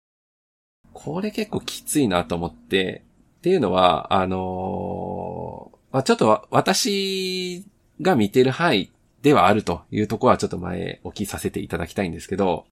[0.92, 3.02] これ結構きついなと思って、
[3.38, 7.64] っていうのは、あのーまあ、ちょっとわ私
[8.00, 8.90] が見てる範囲
[9.22, 12.66] ではあるというところはちょっと前置きさせていただきたいんですけど、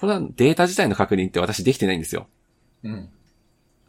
[0.00, 2.26] これはデータ自体の確認って私できてないんですよ。
[2.82, 3.08] うん。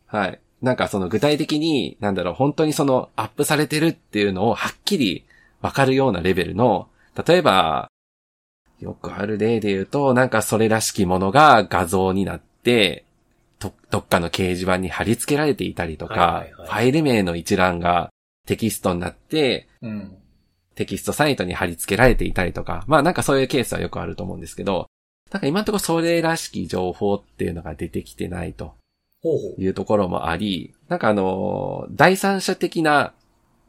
[0.06, 0.40] はい。
[0.62, 5.26] なんかその具体的に、なんだろう、本当にそのアップされてるっていうのをはっきり
[5.62, 6.88] わかるようなレベルの、
[7.26, 7.90] 例えば、
[8.80, 13.06] よくある例で言うと、なんかそれらしきものが画像になって、
[13.60, 18.10] ど、どっかの掲示板に貼り付けられていたりとか、はいはいはいファイル名の一覧が
[18.48, 20.18] テキストになって、うん。
[20.76, 24.88] テキストサイトに貼り付けられていたりとか、まあなんかそういうケースはよくあると思うんですけど、
[25.32, 28.76] なんか今のところそれらしき情報っていうのが出てきてないと。
[29.58, 33.14] いうところもあり、なんかあの、第三者的な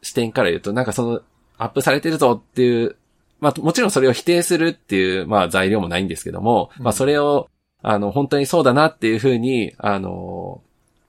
[0.02, 1.22] 視点から言うと、なんかその、
[1.58, 2.96] アップされてるぞっていう、
[3.40, 6.84] まあもちろんそれを否定するっていう、まあ材料もないんですけども、うん。
[6.84, 7.48] まあそれを、
[7.82, 10.62] あの、本当にそうだなっていうふうに、あの、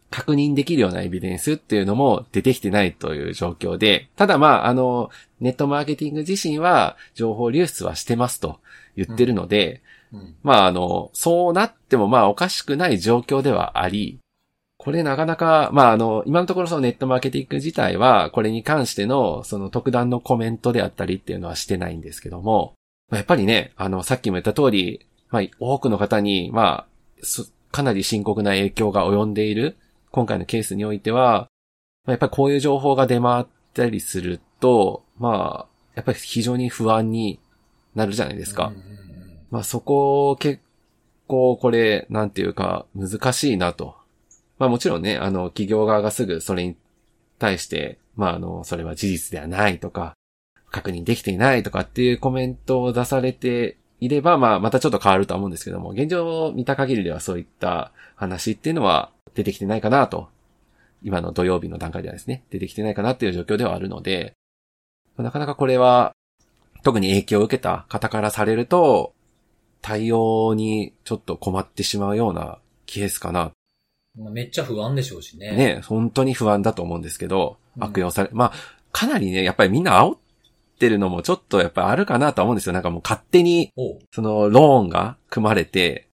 [0.10, 8.60] 確認できるようなエビデンスっていうのも出てきてないという状況で、ただまあ、あの、ネットマーケティング自身は情報流出はしてますと
[8.96, 9.82] 言ってるので、
[10.12, 10.36] うん。
[10.44, 14.20] まああの、そうなってもまあおかしくない状況ではあり、
[14.84, 22.74] これなかなか、まああの、今のところそのネットマーケティング自体は、これに関してのその特段のコメントであったりっていうのはしてないんですけども、
[23.10, 26.88] まあ、やっぱりね、あの、さっきも言った通り、まあ多くの方に、まあ、
[27.22, 29.78] そかなり深刻な影響が及んでいる、
[30.12, 31.48] 今回のケースにおいては、
[32.04, 37.40] まあ、やっぱりこういう情報が出回ったりすると、まあ、やっぱり非常に不安に
[37.96, 38.74] なるじゃないですか。
[39.50, 40.62] まあそこ結
[41.28, 44.03] 構これ、なんていうか難しいなと。
[44.64, 46.78] まあもちろんね、あの企業側がすぐそれに
[47.38, 50.14] 対して、まああの、それは事実ではないとか、
[50.72, 60.30] 確認できていないとかっていうコメントを出されていれば、まあまたちょっと変わるとは思うんですけども、現状を見た限りではそういった話っていうのは出てきてないかなと。
[61.04, 64.32] 今の土曜日の段階ではですね、出てきてないかなっていう状況ではあるので、
[65.18, 66.14] なかなかこれは、
[66.84, 69.14] 特に影響を受けた方からされると、
[69.82, 73.52] 対応にちょっと困ってしまうようなケースかな。
[74.18, 75.52] まあめっちゃ不安でしょうしね。
[75.56, 78.54] ね、本当に不安だと思うんですけど、うん悪用され、まあ、
[78.92, 80.18] かなりね、やっぱりみんな煽っ
[80.78, 82.74] てるのもちょっとやっぱりあるかなとは思うんですよ。
[82.74, 83.72] なんかもう勝手に、
[84.12, 86.08] そのローンが組まれて、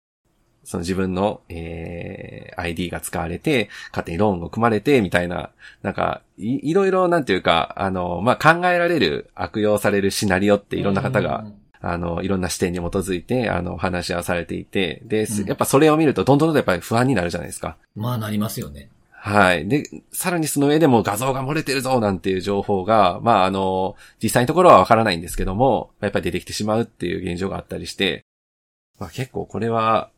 [0.64, 5.50] その自分の、えー、ID が使われて、勝手にローンが組まれて、みたいな、
[5.82, 17.78] なんか、い、いろいろなんていうか、あの、まあ、考えられる、悪用されるシナリオっていろんな方が、うんあの、いろんな視点に基づいて、あの、話し合わされていて、で、すうんやっぱそれを見ると、どんどんどんどんやっぱり不安になるじゃないですか。
[17.96, 18.90] まあなりますよね。
[19.20, 19.68] はい。
[19.68, 28.24] で、さらにその上でも画像が漏れてるぞなんていう情報が、まあ、あの、実際のところはわからないんですけども、やっぱり出てきてしまうっていう現状があったりして、
[29.00, 30.12] まあ結構これは、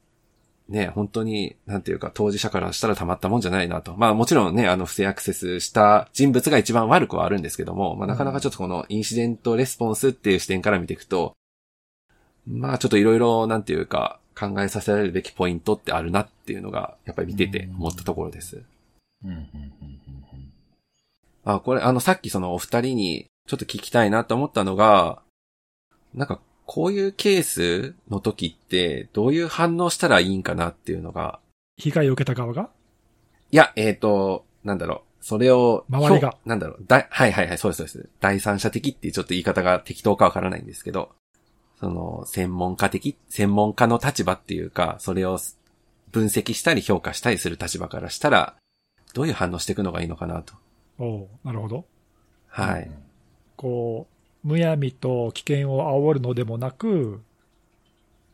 [0.68, 3.96] ね、本当に、なんていうか、当事者からしたらたまったもんじゃないなと。
[3.98, 11.34] まあもちろんね、あの、不正アクセスした人物が一番悪くはあるんですけども、まあなかなかちょっとこのインシデントレスポンスっていう視点から見ていくと、
[12.48, 18.64] まあちょっといろいろ、なんていうか、考えさせられるべきポイントってあるなっていうのが、やっぱり見てて思ったところです。
[19.24, 20.00] うんうんうんうん
[21.46, 25.22] あ、これ、あの、さっきそのお二人にちょっと聞きたいなと思ったのが、
[26.14, 31.40] なんか、こういうケースの時って、どういう反応したらいいんかなっていうのが、
[31.78, 32.70] 被害を受けた側が？
[33.52, 36.32] いや、えっ、と、なんだろう、それを、周りが？
[36.32, 38.10] 評なんだろう、だはいはいはい、そうですそうです。
[38.20, 41.10] 第三者的っていうちょっと言い方が適当かわからないんですけど、
[41.80, 45.40] その、専門家的、専門家の立場っていうか、それを
[46.12, 48.56] 分析したり評価したりする立場からしたら、
[49.14, 50.54] どういう反応していくのがいいのかなと。
[50.98, 51.86] おうなるほど。
[52.48, 52.92] はい。
[53.56, 54.08] こ
[54.44, 57.22] う、むやみと危険を煽るのでもなく、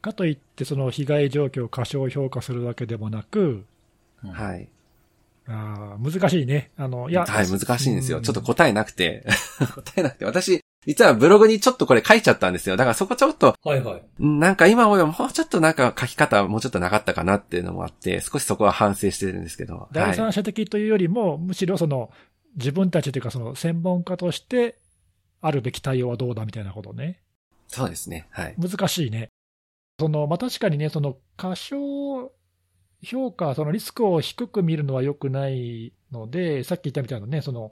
[0.02, 3.66] かといってその被害状況を過小評価するわけでもなく、
[4.24, 4.68] うんはい。
[5.48, 6.72] あー難しいね。
[6.78, 8.18] あの、いや、はい、難しいんですよ。
[8.18, 9.26] うんちょっと答えなくて。
[9.76, 10.26] 答えなくて。
[10.26, 12.78] 私、実はブログにちょっとこれ書いちゃったんですよ。
[12.78, 14.04] だからそこちょっと、はいはい。
[14.20, 19.76] うんなんか今思えばもうちょっとなんか書き方もうちょっとなかったかなっていうのもあって、少しそこは反省してるんですけど。
[19.76, 19.94] はい。
[19.94, 22.12] 第三者的というよりも、むしろその
[22.56, 24.80] 自分たちというか、その専門家として
[25.42, 27.22] あるべき対応はどうだみたいなことね、
[27.68, 28.28] そうですね。
[28.30, 28.56] はい。
[28.58, 29.30] 難しいね。
[30.00, 32.32] そのまあ、確かにね、その過小
[33.02, 37.72] 評価、そのリスクを低く見るのは良くないので、さっき言ったみたいなね、その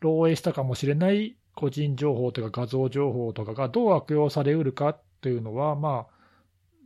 [0.00, 6.22] 漏洩したかもしれない個人情報とか画像情報とかがどう悪用されうるかっていうのは、まあ、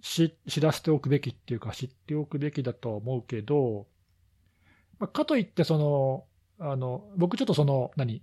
[0.00, 3.86] し知らせておくべきっていうか、知っておくべきだとは思うけど、
[4.98, 6.24] まあ、かといってその、
[6.58, 8.22] あの僕ちょっとその、何、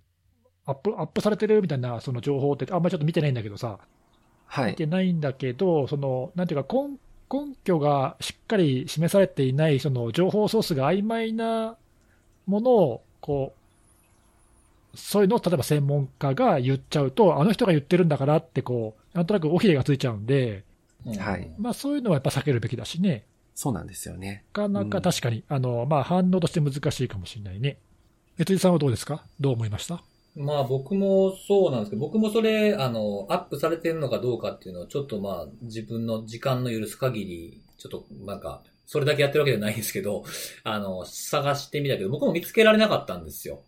[0.65, 3.79] アップアップされてるみたいなその情報って、あんまりちょっと見てないんだけどさ、
[4.45, 4.71] はい。
[4.71, 6.99] 見てないんだけど、そのなんていうか根、
[7.31, 11.77] 根拠がしっかり示されていない、その情報ソースが曖昧な
[12.45, 13.62] ものをこう、
[14.95, 20.63] そういうのを例えば専門家が言っちゃうと、あの人が言ってるんだからってこう、なんとなく尾ひれがついちゃうんで、
[21.05, 23.25] うんはいまあ、そういうのはやっぱ避けるべきだしね、
[23.55, 24.43] そうなんですよね。
[24.53, 27.77] なかなうんか確かに、あのまあ、反応として難しいかもしれないね。
[28.39, 29.23] え辻さんはどうですか？
[29.39, 30.01] どう思いました？
[30.35, 40.23] まあ僕もそうなんですけど、僕もそれ、あの、アップされてるのかどうかっていうのをちょっとまあ自分の時間の許す限り、ちょっとなんか、それだけやってるわけじゃないんですけど、
[40.63, 43.61] あの、探してみたけど、僕も見つけられなかったんですよ。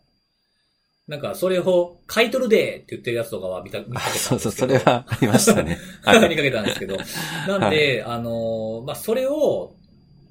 [1.08, 4.36] なんか、それを買い取るでって言ってるやつとかは見た、 見かけたんですけど。
[4.36, 5.78] そうそう、それはありましたね。
[6.04, 6.98] はい見かけたんですけど。
[7.48, 9.76] なんで、あの、まあ、それを、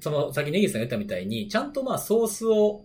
[0.01, 2.83] その、さっきネギさんが言ったみたいに、ちゃんとまあ、ソースを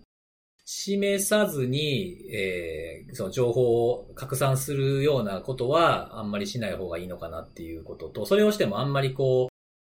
[0.65, 9.50] 示さずに、えー、その情報を拡散するようなことは、あんまりしない方がいいのかなっていうことと、それをしてもあんまりこう、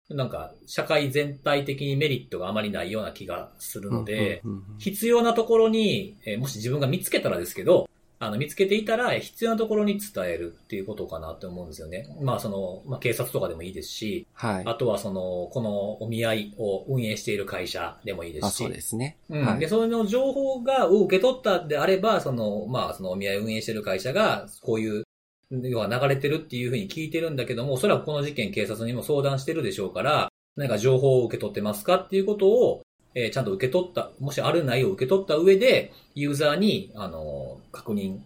[0.09, 4.41] なんか、社会全体的にメリットがあまりないような気がするので、
[4.77, 7.89] 必要なところに、えーもし自分が見つけたらですけど、
[8.19, 12.07] あの、見つけていたら、えー必要なところに伝えるっていうことかなって思うんですよね。
[12.21, 14.63] まあ、その、まあ、警察とかでもいいですし、はい。
[14.65, 19.17] あとはその、このお見合いを運営している会社でもいいですあ、し、そうですね。
[19.29, 19.41] うん。
[19.41, 19.67] で、はい。
[19.67, 25.03] その情報が、を受け取ったんであれば、その、まあ、そのお見合いを運営している会社が、こういう、
[25.51, 32.81] 要は流れてるっていうふうに聞いてるんだけども、おそらくこの事件警察にも相談してるでしょうから、何か情報を受け取ってますかっていうことを、
[33.15, 38.19] えーちゃんと受け取った、もしある内容を受け取った上で、ユーザーに、あの、確認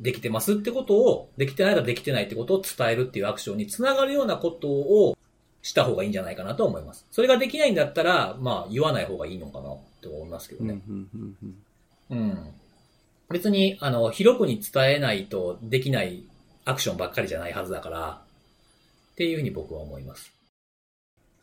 [0.00, 5.16] できてますってことを、できてないらできてないってことを伝えるっていうアクションにつながるようなことを
[5.62, 7.06] した方がいいんじゃないかなと思います。
[7.10, 10.80] それができないんだったら、まあ、言わない方がいいのかなって思いますけどね。
[12.10, 12.38] うん。
[13.30, 16.24] 別に、あの、広くに伝えないとできない
[16.68, 18.20] アクションばっかりじゃないはずだから、
[19.12, 20.30] っていうふうに僕は思います。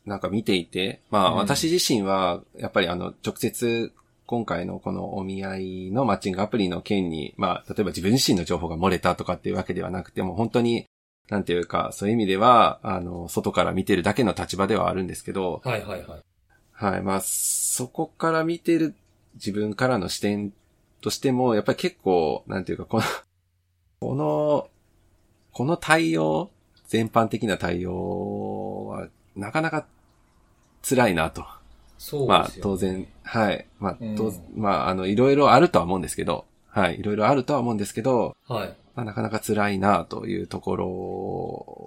[0.05, 3.91] なんか見ていて、まあうん私自身は、やっぱりあの、直接、
[4.27, 10.85] 今回のこのお見合いのマッチングアプリの件に、まあ、例えば自分自身の情報が漏れたとかっていうわけではなくても、本当に、
[11.29, 16.19] なんていうか、そういう意味では、あの、外から見てるだけの立場ではあるんですけど、はいはいはい。
[16.71, 17.01] はい。
[17.01, 18.95] まあ、そこから見てる
[19.35, 20.53] 自分からの視点
[21.01, 23.03] としても、やっぱり結構、なんていうか、この、
[23.99, 24.69] この、
[25.55, 26.51] この対応、
[26.89, 29.85] 全般的な対応は、なかなか
[30.83, 31.45] 辛いなと。
[31.97, 32.27] そうですよ、ね。
[32.27, 33.65] まあ、当然、はい。
[33.79, 36.99] まあ、うんとまあ、あの、いろいろあるとは思うんですけど、はい。
[36.99, 38.75] いろいろあるとは思うんですけど、はい。
[38.95, 40.75] まあ、なかなか辛いなというとこ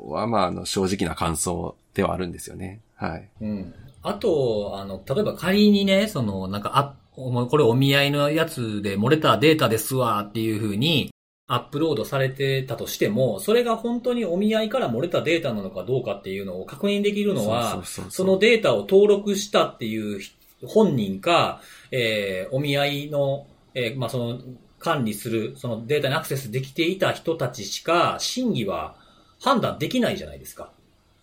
[0.09, 2.81] ろは、まあ、あの、正直な感想ではあるんですよね。
[2.97, 3.29] はい。
[3.43, 3.75] うん。
[4.03, 11.13] あと、あの、例えば仮にね、その、なんか、あ、これお見合いのやつで漏れたデータですわっていう風に
[11.51, 20.21] アップロードされてたとしても、それが本当にお見合いから漏れたデータなのかどうかっていうのを確認できるのは、そのデータを登録したっていう
[20.67, 24.41] 本人か、えーお見合いの、えーまあ、その、
[24.79, 28.97] 管理する、そのデータにアクセスできていた人たちしか、真偽は
[29.41, 30.71] 判断できないじゃないですか。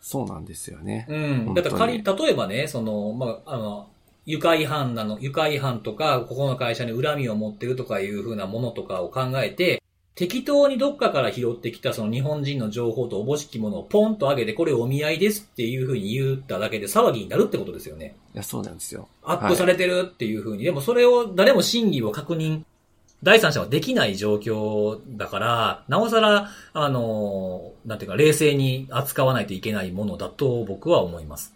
[0.02, 1.06] そうなんですよね。
[1.08, 1.18] う
[1.52, 1.54] ん。
[1.54, 3.90] だから仮、例えばね、その、まあ、あの、
[4.26, 9.82] 愉快犯なの、愉快犯とか、ここの会社に恨みを持ってるとかいう風なものとかを考えて、
[10.16, 18.16] 適当にどっかから拾ってきたその日本人の情報とおぼしきものをポンと上げて、これお見合いですっていう風に言っただけで騒ぎになるってことですよね。
[18.34, 19.10] いや、そうなんですよ。
[19.24, 20.64] アップされてるっていう風に。
[20.64, 22.62] でもそれを誰も真偽を確認、
[23.24, 31.54] 第三者はできない状況だから、なおさら、あの、なんていうか、冷静に扱わないといけないものだと僕は思います。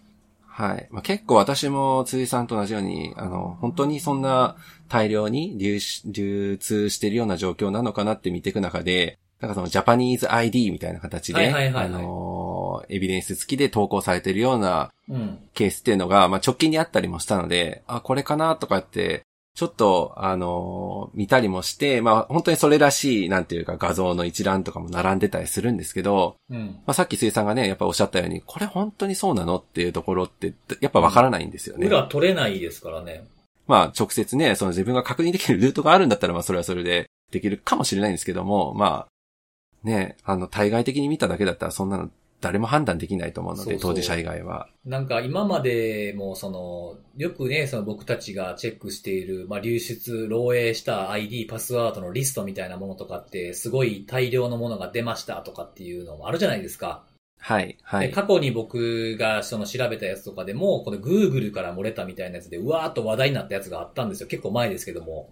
[0.59, 0.87] はい。
[0.91, 4.57] まあ、結構私も辻さんと同じように、あの、本当にそんな
[4.89, 15.39] 大量に流し流通しているような状況なのかなって見ていく中で、なんかそのジャパニーズ ID みたいな形で、はいはいはいはいあの、エビデンス付きで投稿されているようなうん。
[15.53, 19.23] ケースっていうのが、まあ、直近にあったりもしたので、あ、これかなとかって、
[19.55, 26.79] ちょっと、あの見たりもして、まあ、本当にそれらしい、なんていうか画像の一覧とかも並んでたりするんですけど、うん。
[26.85, 31.87] まあ、さっき水さんがね、やっぱおっしゃったように、これ本当にそうなのっていうところって、やっぱわからないんですよね。
[31.87, 33.25] 裏取れないですからね。
[33.69, 42.09] まあ、直接ね、その自分が確認できるルートがあるんだったら、まあ、それはそれでできるかもしれないんですけども、まあ、ね、あの、対外的に見ただけだったら、そんなの
[42.41, 44.69] 誰も判断できないと思うので、そうそう当事者以外は。
[44.85, 57.03] なんか今までもその、よくね、その僕たちがチェックしている、まあ流出、漏洩した ID、パスワードのリストみたいなものとかって、すごい大量のものが出ましたとかっていうのもあるじゃないですか。
[57.39, 58.07] はい、はい。
[58.09, 64.27] で過去に僕がその調べたやつとかでも、この Google から漏れたみたいなやつで、うわーっと話題になったやつがあったんですよ。
[64.27, 65.29] 結構前ですけども。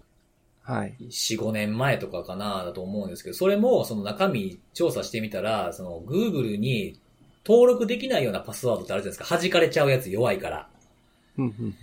[0.62, 0.96] はい。
[1.00, 6.98] 4、5年前とかかなだと思うんですけど、それもその中身調査してみたら、その Google に
[7.46, 9.38] 登録できないようなパスワードってあるじゃないですか。
[9.38, 10.68] 弾かれちゃうやつ弱いから。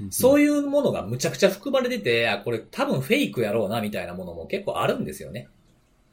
[0.09, 5.47] そういいうものがむちゃくちゃ含まれてて、あ、これ多分フェイクやろうなみたいなものも結構あるんですよね。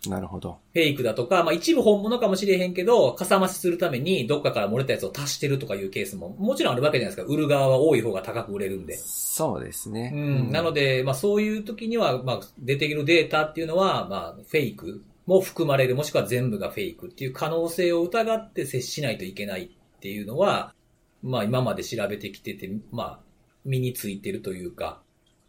[0.07, 0.12] うん。
[0.12, 0.59] なるほど。
[0.72, 7.32] フェイクだとか、まあ一部本物かもしれへんけど、かさ増しするためにどっかから漏れたやつを足してるとかいうケースももちろんあるわけじゃないですか。
[7.32, 8.96] 売る側は多い方が高く売れるんで。
[8.96, 10.12] そうですね。
[10.14, 20.74] うん、なので、まあそういう時には、まあ出てくるデータっていうのは、まあフェイクも含まれる、もしくは全部がフェイクっていう可能性を疑って接しないといけないっていうのは、
[21.22, 23.20] まあ今まで調べてきてて、まあ
[23.64, 25.00] 身についてるというか、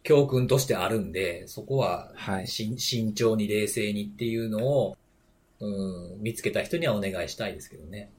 [0.04, 4.96] 教訓としてあるんで、そこははいし、慎重に冷静にっていうのを、
[5.60, 5.66] う
[6.18, 8.10] ん、見つけた人にはお願いしたいですけどね。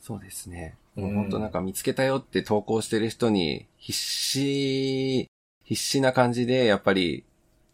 [0.00, 0.74] そうですね。
[0.96, 5.28] うんもう本当なんか見つけたよって投稿してる人に、必死、
[5.64, 7.22] 必死な感じで、やっぱり、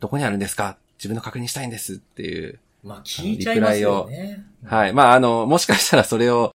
[0.01, 0.77] どこにあるんですか？
[0.99, 2.59] 自分の確認したいんですっていう。
[2.83, 4.45] まあ聞いちゃいますよね。
[4.65, 4.93] はい。
[4.93, 6.51] まあ、あの、もしかしたらそれを、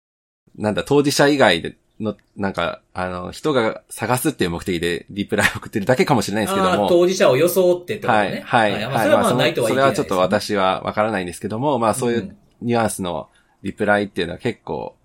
[0.58, 6.88] なんだ、当事者以外での、なんか、あの、人が探すっていう目的でリプライを送ってるだけかもしれないですけども。
[6.88, 8.40] 当事者を装ってってことはね。
[8.40, 9.04] い、はい、まあ、はい。
[9.04, 13.30] それはまあないとは言えないそれはちょっと私はわからないんですけども、まあそういううんニュアンスの
[13.64, 14.96] リプライっていうのは結構、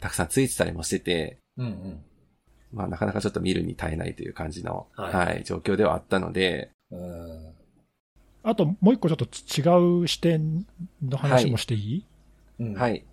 [0.00, 2.00] たくさんついてたりもしてて、うんうん。
[2.72, 7.52] まあなかなかちょっと見るに耐えないという感じの、ははいい、状況ではあったので、うん
[8.42, 10.64] あともう一個ちょっと違う視点
[11.02, 12.06] の話もしていい、
[12.60, 13.04] うんはい。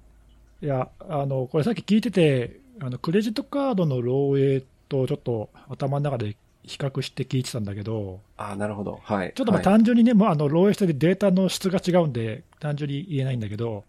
[0.62, 9.00] い、や、あの、これさっき聞いてて、あの、クレジットカードの漏洩とちょっと頭の中で比較して聞いてたんだけど、ああ、なるほど。
[9.04, 9.34] はい。
[9.36, 13.84] ちょっとまあはい単純にね、もうあの漏洩しててデータの質が違うんで、単純に言えないんだけど、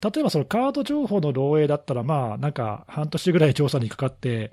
[0.00, 4.52] 例えばそのカード情報の漏洩だったら、まあなんか半年ぐらい調査にかかって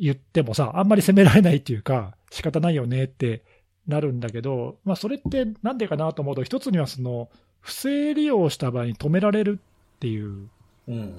[0.00, 3.42] 言ってもさ、あんまり責められないっていうか、仕方ないよねって
[3.86, 7.28] なるんだけど、まあそれってなんでかなと思うと、一つにはその
[7.60, 9.58] 不正利用した場合に止められる
[9.96, 10.48] っていう、
[10.88, 11.16] うん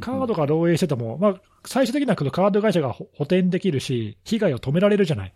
[0.00, 5.32] カードが漏洩してても、まあ最終的にはこのカード会社が補補填できるし、被害を止められるじゃない。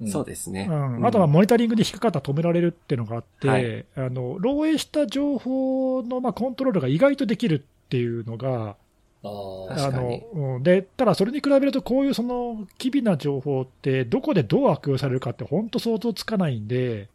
[0.00, 0.08] うん。
[0.08, 0.68] そうですね。
[0.70, 3.84] うん、あとはモニタリングに引っかかったら止められるっていうのがあって、はい。
[3.96, 8.76] あの漏洩した情報のまあコントロールが意外とできるっていうのが、
[9.22, 9.74] ああ。
[9.74, 10.22] 確かに。
[10.34, 17.08] の、うん、で、ただそれに比べると、こういうその機微な情報って、どこでどう悪用されるかって、本当想像つかないんで、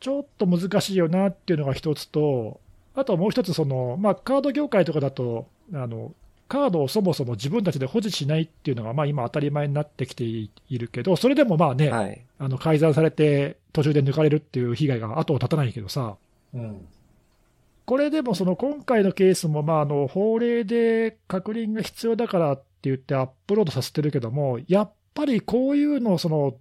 [0.00, 2.60] ちょっと難しいよなっていうのが一つと、
[2.98, 6.12] あともう一つその、まあ、カード業界とかだとあの、
[6.48, 12.24] カードをそもそも自分たちで保持しないっていうのが、まあ、今、当たり前になってきているけど、それでもまあね、はい。
[12.38, 16.16] あの改ざんされて、途中で抜かれるっていう被害が後を絶たないけどさ。
[16.54, 16.86] うん。
[17.84, 26.54] これでもその今回のケースも、まあ、あの法令で確認が必要だからって言ってアップロードさせてるけども、やっぱりこういうのをその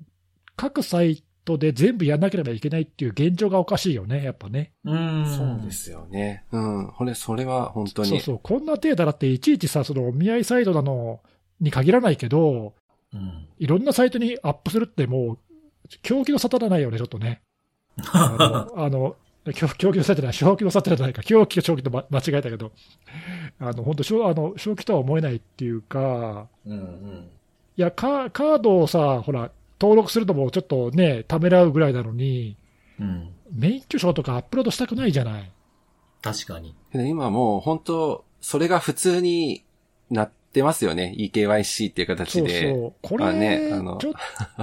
[0.55, 4.73] 各サイトで全部やんなければいけないっていう現状がおかしいよね、やっぱね。
[4.83, 5.25] うん。
[5.25, 5.71] そうで。
[5.71, 6.43] すよね。
[6.51, 6.91] うん。
[6.91, 8.09] これ、それは本当に。
[8.09, 11.21] そうそう、こんなデータだっていちいちさ、そのお見合いサイトなの
[11.61, 12.73] に限らないけど、
[13.13, 13.47] うん。
[13.57, 15.37] いろんなサイトにアップするって、もう、
[16.01, 17.41] 狂気の沙汰だないよね、ちょっとね。
[18.11, 19.15] あの、あの
[19.53, 22.71] 狂狂気の沙汰じゃない、正気の沙汰じゃないか、狂気と正気と、ま、間違えたけど、
[23.59, 27.29] あの本当正あの、正気とは思えないっていうか、うんうん。
[27.77, 32.57] いやカ、カードをさ、ほら、登録するのもちょっとね、ためらうぐらいなのに、
[32.99, 33.33] うん。
[33.51, 35.51] 免許証とかアップロードしたくないじゃない。
[36.21, 36.75] 確かに。
[36.93, 39.63] 今もう本当、それが普通に
[40.09, 41.13] なってますよね。
[41.17, 42.73] EKYC っていう形そうで。
[42.73, 42.93] そう。
[43.01, 44.13] これ、まあねあのちょっ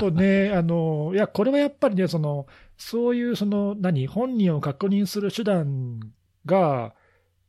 [0.00, 2.46] とね、 あの、いや、これはやっぱりね、その、
[2.76, 6.00] そういう、その、何、本人を確認する手段
[6.44, 6.94] が、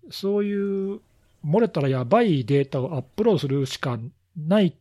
[0.09, 1.01] そういう、
[1.43, 3.99] 漏れたらやばいデータをアップロードするしか
[4.35, 4.75] ない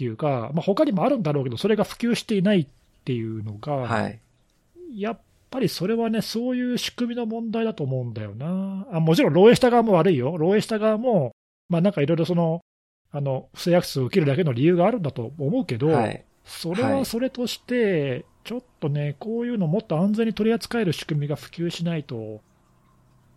[0.00, 2.66] っていうか、まあ、他にもあるんだろうけど、それが普及していないっ
[3.04, 4.18] ていうのが、はい。
[4.94, 5.20] やっ
[5.50, 8.86] ぱりそれはね、そういう仕組みの問題だと思うんだよな。
[8.90, 10.36] あもちろん漏洩した側も悪いよ。
[10.36, 11.32] 漏洩した側も、
[11.68, 12.62] まあなんかいろいろその、
[13.12, 16.24] あの、不正アクセスを受けるだけの理由があるんだと思うけど、はい。
[16.46, 22.40] それははいそれとして、ちょっとね、こういうのもっと安全に取り扱える仕組みが普及しないと、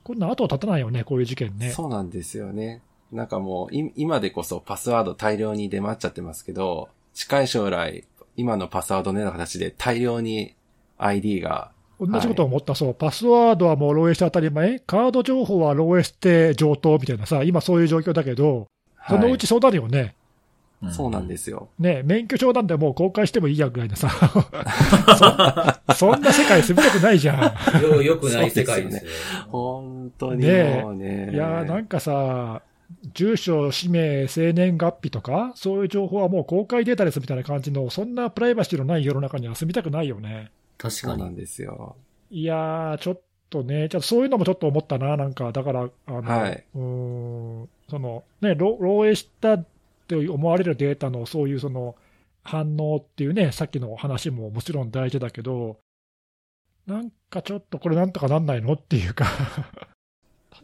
[0.05, 1.72] こんな後を絶たないよね、こういう事件ね。
[1.72, 2.82] そうなんですよね。
[3.14, 8.05] なんかもう、い今でこそパスワード大量に出回っちゃってますけど、近い将来、
[8.36, 10.55] 今のパスワードのような形で大量に
[10.97, 18.68] ID が、同じことを思った、そう、パスワードはもう漏洩して当たり前、カード情報は漏洩して上等みたいなさ、今そういう状況だけど、
[19.07, 20.16] そのうちそうなるよね。
[20.91, 21.70] そうなんですよ。
[21.80, 24.09] ね、免許証なんてもう公開してもいいやぐらいなさ、
[25.88, 27.82] そそんな世界住みたくないじゃん。
[27.82, 29.11] よ、よくない世界ですよ。
[29.47, 31.30] 本当にねえもうね。
[31.32, 32.61] いやーなんかさ、
[33.13, 40.51] 住所、氏名、生年月日とか、そういう情報はもう公開データですみたいな感じの、そんなプライバシーのない世の中には住みたくないよね。
[40.77, 41.95] 確かなんですよ。
[42.31, 49.65] いやー、ちょっとね、ちょっとそういうのもちょっと思ったな、なんか、だから、あの、はいうーん、その、ね、漏漏洩したっ
[50.07, 51.95] て思われるデータのそういうその
[52.43, 55.77] 反応っていうね、さっきの話ももちろん大事だけど、
[56.85, 59.25] なんかちょっとこれなんとかなんないのっていうか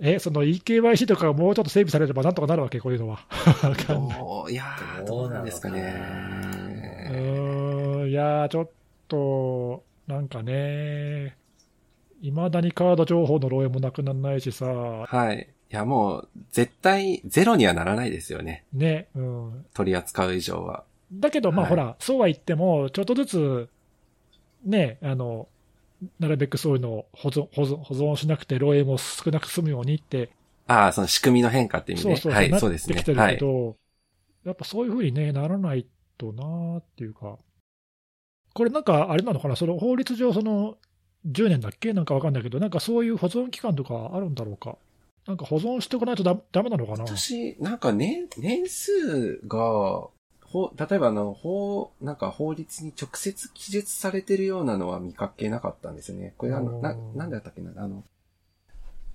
[0.02, 3.20] え、その EKYC とかがもうちょっと整備されればなんとかなるわけ、こういうのは。
[3.20, 7.10] い どう いやーどうなんですかうね。
[7.12, 8.70] ーん、いやー、ちょっ
[9.08, 11.36] と、なんかね、
[12.22, 15.48] いまだにカード情報の漏洩もなくならないしさ、はい。
[15.72, 18.66] いや、もう、絶対、ゼロにはならないですよね。
[18.74, 19.66] ね、うん。
[19.74, 20.84] 取り扱う以上は。
[21.12, 23.70] だけど、まあ、はいほら、そうは言っても、ちょっとずつ、
[24.66, 25.48] ね、あの、
[26.20, 30.30] なるべくそういうのを保存保存保存しなくて、漏洩も少なく済むようにって、
[30.68, 32.16] ああ、その仕組みの変化っていう意味ね。
[32.18, 33.14] そうそう、はい、なそうですねってきて。
[33.14, 33.36] るはい。
[33.36, 33.76] けど、
[34.46, 35.86] やっぱそういうふうに、ね、ならない
[36.18, 37.38] となーっていうか、
[38.54, 40.78] これなんか、あれなのかな、その法律上、その
[41.28, 41.94] 10年だっけ？
[41.94, 44.78] なんかわかんないけど、なんかそういう保存期間とかあるんだろうか？
[45.28, 47.04] なんか保存しておかないとだダメなのかな？
[47.04, 50.08] 私、なんか年、年数が、
[50.52, 56.34] ほ、例えばあの、法、なんか法律に直接記述されてるようなのは見かけなかったんですよね。
[56.38, 58.04] これあの、な、なんだったっけな、あの、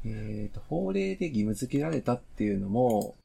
[0.07, 3.17] えっ、と、法令で義務付けられたっていうのも、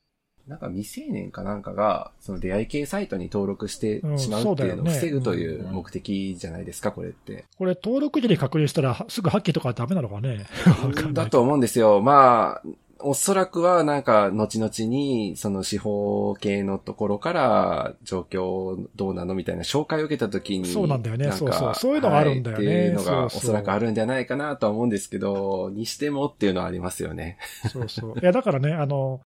[0.47, 7.45] なんか未成年かなんかが、その出会い系サイトに登録してうんしまうっていうのを防ぐという目的じゃないですか、これって。
[7.57, 10.47] これ、登録時に確認したら、すぐ破棄とかダメなのかね。
[11.13, 12.01] だと思うんですよ。
[12.01, 12.67] まあ、
[13.01, 20.67] おそらくはなんか、後々に、その司法系のところから、状況どうなのみたいな紹介を受けたときに。
[20.67, 27.37] そうなんだよねかそうそうそういうのがあるんだよねはいっていうのが、おそらくあるんじゃないかなとは思うんですけど、にしてもっていうのはありますよね。
[27.71, 28.19] そうそう。
[28.19, 29.21] いや、だからね、あの、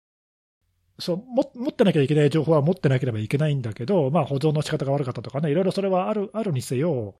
[0.97, 7.15] そうも持ってなきゃいけない情報は持ってなければいけないんだけど、まあ、保存の仕方が悪かったとかね、いろいろそれはあるあるにせよ、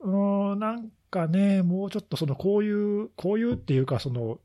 [0.00, 4.38] うーん、なんかね、もうちょっとそのこういう、こういうっていうか、その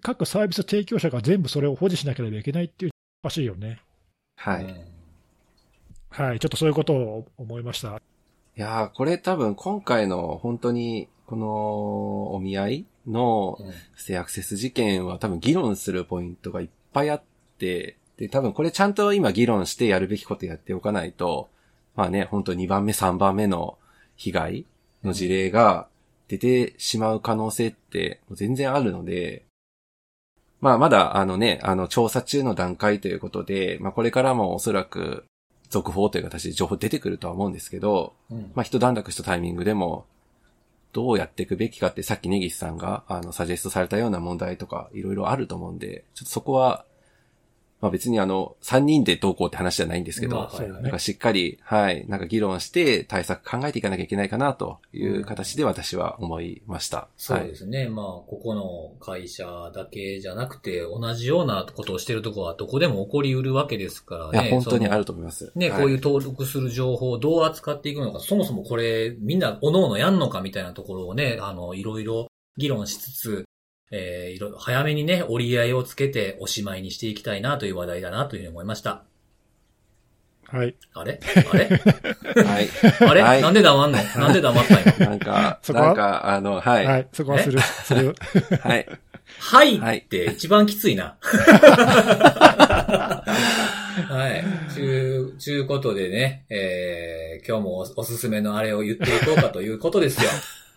[0.00, 2.92] 各サービス提供者が全部それを保持しなければいけないっていう、
[3.22, 3.80] おかしいよね。
[4.36, 4.84] はい。
[6.10, 8.00] はい、ちょっとそういうことを思いました。
[8.54, 17.22] やー、これ多分今回の本当に、このお見合いのうん不正アクセス事件は多分議論するポイントがいっぱいあっ
[17.58, 21.48] て、で、多分これちゃんと今議論してやるべきことやっておかないと、
[21.96, 23.78] まあね、本当2番目、3番目の
[24.16, 24.66] 被害
[25.02, 25.88] の事例が
[26.28, 29.44] 出てしまう可能性って全然あるので、
[30.62, 35.24] まあまだあのね、あの調査中の段階ということで、まあこれからもおそらく
[35.68, 38.52] 続報という形で情報出てくるとは思うんですけど、うん。
[38.54, 40.06] まあ一段落したタイミングでも、
[40.92, 46.84] どうやっていくべきかってさっきネギスさんが、あの、サジェストされたような問題とか、いろいろあると思うんで、ちょっとそこは、
[47.82, 50.98] まあ別にあの、3人でどうこうって話じゃないんですけど、まあねなんか。
[50.98, 57.08] しっかり、はい、なんか議論して対策考えていかなきゃいけないかなという形で私は思いました。
[57.18, 57.48] そうはい。
[57.48, 57.88] ですね。
[57.90, 64.48] まあ、ここの会社だけじゃなくて、同じようなことをしてるところはどこでも起こりうるわけですからね。
[64.48, 65.02] いや、本当にある。
[65.02, 65.52] ると思います。
[65.54, 73.44] ね、はいこういう登録する情報をどう扱っていくのか、そもそもこれ、みんな、各々やんのかみたいなところをね、あの、いろいろ議論しつつ、
[73.92, 79.02] えー、いろいろ、早めにね、折り合いをつけておしまいにしていきたいなという話題だなというふうに思いました。
[80.48, 80.74] はい。
[80.94, 81.20] あれ？
[81.52, 81.68] あれ？
[82.44, 82.68] はい。
[83.08, 83.98] あれ、はいなんで黙んの？
[83.98, 85.10] なんで黙ったんよ。
[85.10, 85.86] なんか、そこは？
[85.86, 86.86] なんか、あの、はい。
[86.86, 87.08] はい。
[87.12, 87.60] そこはする。
[87.60, 88.14] する。
[88.62, 88.86] はい。
[89.38, 91.16] はいはいって一番きついな。
[91.20, 93.24] は
[94.28, 94.44] い。
[94.74, 100.28] ちゅう、ちゅうことでね、えー、今日もおおすすめのあれを言っていこうかということですよ。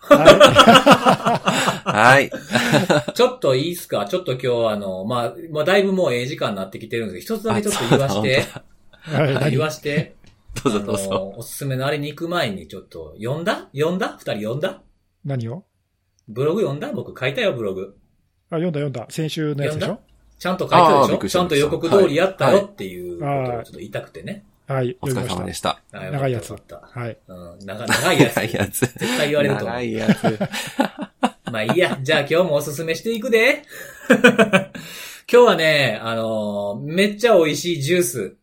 [0.08, 2.30] ははい。
[3.14, 4.06] ちょっといいっすか？
[4.06, 8.44] ちょっと今日はあの、まあ、まあ、だいぶもうええ時間になってきてるんですけど、一つだけちょっと言わして、
[9.08, 9.14] い。
[9.14, 9.26] はい。
[9.28, 10.14] 言何わして、
[10.62, 11.34] どうぞどうぞ。
[11.36, 13.68] おすすめのあれに行く前にちょっと、読んだ？
[13.74, 14.16] 読んだ？
[14.18, 14.82] 二人読んだ？
[15.24, 15.64] 何を？
[16.28, 16.90] ブログ読んだ？
[16.92, 17.96] 僕書いたよ、ブログ。
[18.50, 19.06] あ、読んだ読んだ。
[19.08, 20.00] 先週のやつでしょ？
[20.38, 21.28] ちゃんと書いたでしょ？
[21.28, 24.44] ちゃんと予告通りやったよっていうことをはいちょっと言いたくてね。
[24.66, 24.96] はい。
[25.00, 25.80] お疲れ様でした。
[25.92, 27.00] 長いやつよかったた。
[27.00, 27.18] はい。
[27.28, 28.34] うん、長長いやつ。
[28.36, 28.80] 長いやつ。
[28.80, 29.82] 絶対言われると思う長。
[29.82, 30.38] いやつ。
[31.52, 31.98] まあいいや。
[32.02, 33.62] じゃあ今日もおすすめしていくで。
[35.30, 38.36] 今日はね、あのーめっちゃ美味しいジュース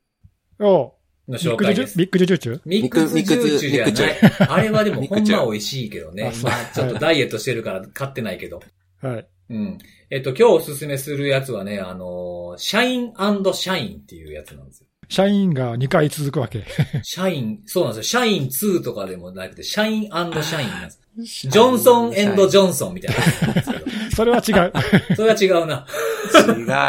[0.60, 0.94] お
[1.28, 1.98] のビッグジュ紹介です。
[1.98, 4.18] ビッグジュジュチュミックスジューチュじゃない。
[4.50, 8.62] あれはでもほんま美味しいけどねまあちょっとダイエットしてるから買ってないけど。
[9.02, 9.28] はい。
[9.50, 9.78] うん。
[10.10, 14.88] えっと、今日おすすめするやつはね、あのーシャインシャインっていうやつなんですよ。
[15.14, 16.66] シャインが2回続くわけ。
[17.04, 18.26] シャイン、そうなんですよ。
[18.26, 21.00] シャイン2とかでもなくて、シャインシャインなんです。
[21.48, 23.62] ジョンソンジョンソンみたいな。
[24.16, 24.74] それは違う。
[25.16, 25.86] それは違うな。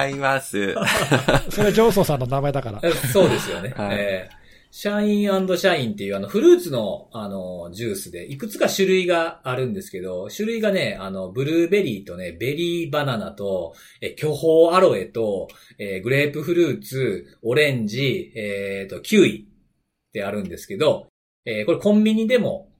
[0.08, 0.74] 違います。
[1.52, 2.80] それジョンソンさんの名前だから。
[2.82, 3.74] えそうですよね。
[3.76, 4.43] はいえー
[4.76, 15.46] シャインシャインっていうあのフルーツのあのジュースでいくつか種類があるんですけど、種類がね、あのブルーベリーとね、ベリーバナナと、え巨峰アロエと、
[15.78, 21.06] えーグレープフルーツ、オレンジ、えーと、キウイってあるんですけど、
[21.44, 22.72] えーこれコンビニでも、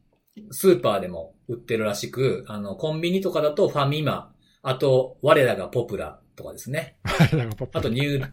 [0.51, 6.97] スーパーでも売ってるらしく、あの、コンビニとかだとファミマ、あと、我らがポプラとかですね。
[7.05, 8.31] あとニュー、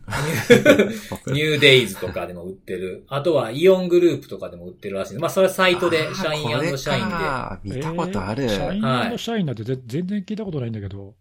[1.33, 3.05] ニュー、デイズとかでも売ってる。
[3.07, 5.17] あとはイオングループとかでも売ってるらしい。
[5.17, 6.39] まあそれはサイトで、シャイ
[6.73, 7.75] ンシャインで。
[7.75, 7.77] で。
[7.77, 8.43] 見たことある。
[8.43, 11.15] えーシャイはいンシャインなんてぜ全然聞いたことないんだけど。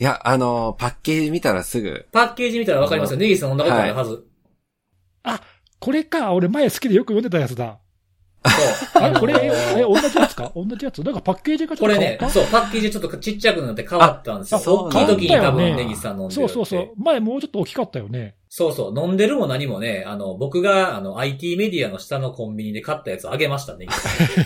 [0.00, 2.06] いや、あの、パッケージ見たらすぐ。
[2.10, 3.18] パッケージ見たらわかりますよ。
[3.18, 4.26] ネギさん飲んだことあるはず。
[5.84, 7.78] これか、俺前好きでよく読んでたやつだ。
[8.50, 9.02] そう。
[9.02, 10.52] あれ、これ、のえ、同じやつか？
[10.54, 11.02] 同じやつ？
[11.02, 12.40] なんかパッケージがちょこれねっと変わっ、た？
[12.40, 14.60] そう、パッケージちょっとちっちゃくなって変わったんですよあ。
[14.60, 16.34] そう大きい時に多分ねネギさん飲んで。
[16.34, 16.92] そうそうそう。
[16.96, 18.34] 前もうちょっと大きかったよね。
[18.56, 18.96] そうそう。
[18.96, 23.88] 飲んでるも何もね、あの、僕が、あの、IT メディアの下のコンビニで買ったやつあげましたね。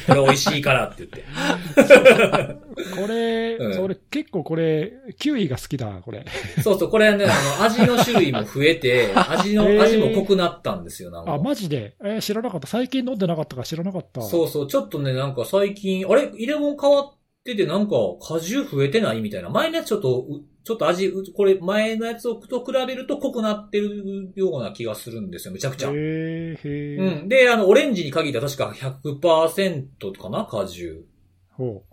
[0.06, 1.24] これ美味しいからって言って。
[2.98, 6.24] これ、うんそれ結構これ、キウイが好きだ、これ。
[6.64, 11.34] そうそう、これね、あの、 味の種類も増えて、味の、味も濃くなったんですよ、なんか。
[11.34, 11.94] あ、マジで？
[12.02, 12.66] えー知らなかった。
[12.66, 14.22] 最近飲んでなかったから知らなかった。
[14.22, 16.30] そうそう、ちょっとね、なんか最近、あれ？
[16.32, 17.12] 入れ物変わっ
[17.44, 19.50] てて、なんか果汁増えてないみたいな。
[19.50, 25.88] 前のやつちょっと、うちょっと味、うこれ前のやつと比べると濃くなってるような気がするんですよ、めちゃくちゃ。
[25.88, 27.28] へーうん。
[27.30, 31.06] で、あの、オレンジに限ったら確か100%かな、果汁。
[31.52, 31.84] ほ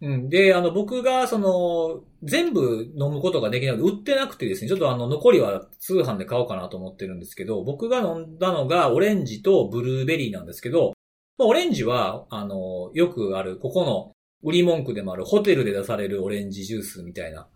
[0.00, 0.28] うん。
[0.28, 10.94] で、あの、僕が、その、全部飲むことができないので、売ってなくてですね、ちょっとあの、残りは通販で買おうかなと思ってるんですけど、僕が飲んだのがオレンジとブルーベリーなんですけど、
[11.38, 14.12] まあ、オレンジは、あの、よくある、ここの
[14.42, 17.46] 売り文句でもある、ホテルで出されるオレンジジュースみたいな。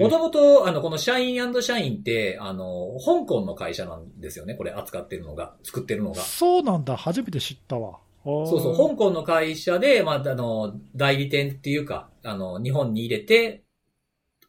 [0.00, 6.16] もともと、あの、このシャインシャインって、あの、香港の会社なんですよね、これ扱ってるのが、作ってるのが。
[6.16, 6.96] そうなんだ。
[6.96, 7.98] 初めて知ったわ。
[8.24, 13.62] そそうそう、香港の会社で、まあ、あの、代理店っていうか、あの、日本に入れて、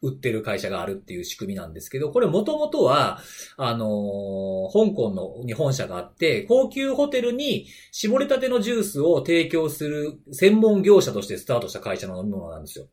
[0.02, 3.20] 売ってる会社があるっていう仕組みなんですけど、これもともとは、
[3.56, 12.86] あのー香港の日本社があって、高級ホテルに絞りたてのジュースを提供する専門業者としてスタートした会社の飲み物なんですよ。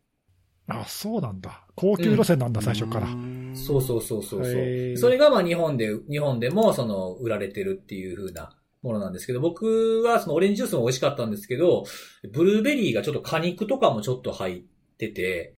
[0.67, 1.65] あ、そうなんだ。
[1.75, 3.07] 高級路線なんだ、最初から。
[3.53, 4.97] そうそうそうそうそう。
[4.97, 11.85] それがまあ日本で、日本でもその売られてるっていう風なものなんですけど、僕はそのオレンジジュースも美味しかったんですけど、
[12.33, 14.61] ブルーベリーがちょっと果肉とかもちょっと入っ
[14.97, 15.53] てて、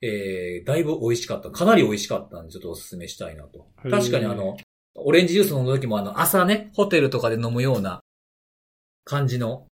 [0.00, 1.50] えー、だいぶ美味しかった。
[1.50, 3.66] かなり美味しかったんで、ちょっとお勧めしたいなと。
[3.90, 4.56] 確かにあの、
[4.96, 8.00] オレンジジュース飲む時もあの、朝ね、ホテルとかで飲むような
[9.04, 9.66] 感じの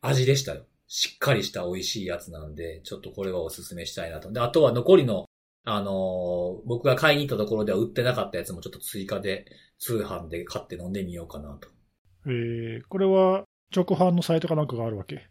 [0.00, 0.64] 味でしたよ。
[0.88, 4.30] しっかりした美味しいやつなんで、ちょっとこれはお勧めしたいなと。
[4.30, 5.26] で、あとは残りの、
[5.64, 9.46] あのー僕が買いに行ったところでは売ってなかったやつもちょっと追加で
[9.78, 11.68] 通販で買って飲んでみようかなと。
[12.26, 13.44] えーこれは
[13.74, 15.26] 直販のサイトかなんかがあるわけ？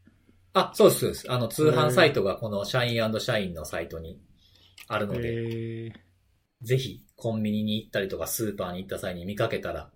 [0.54, 1.32] あ、そうです、そうです。
[1.32, 4.20] あの、通販サイトがこの社員社員のサイトに
[4.88, 6.06] あるので、えー
[6.62, 9.92] ぜひコンビニに行ったりとかスーパーに行った際に見かけたら、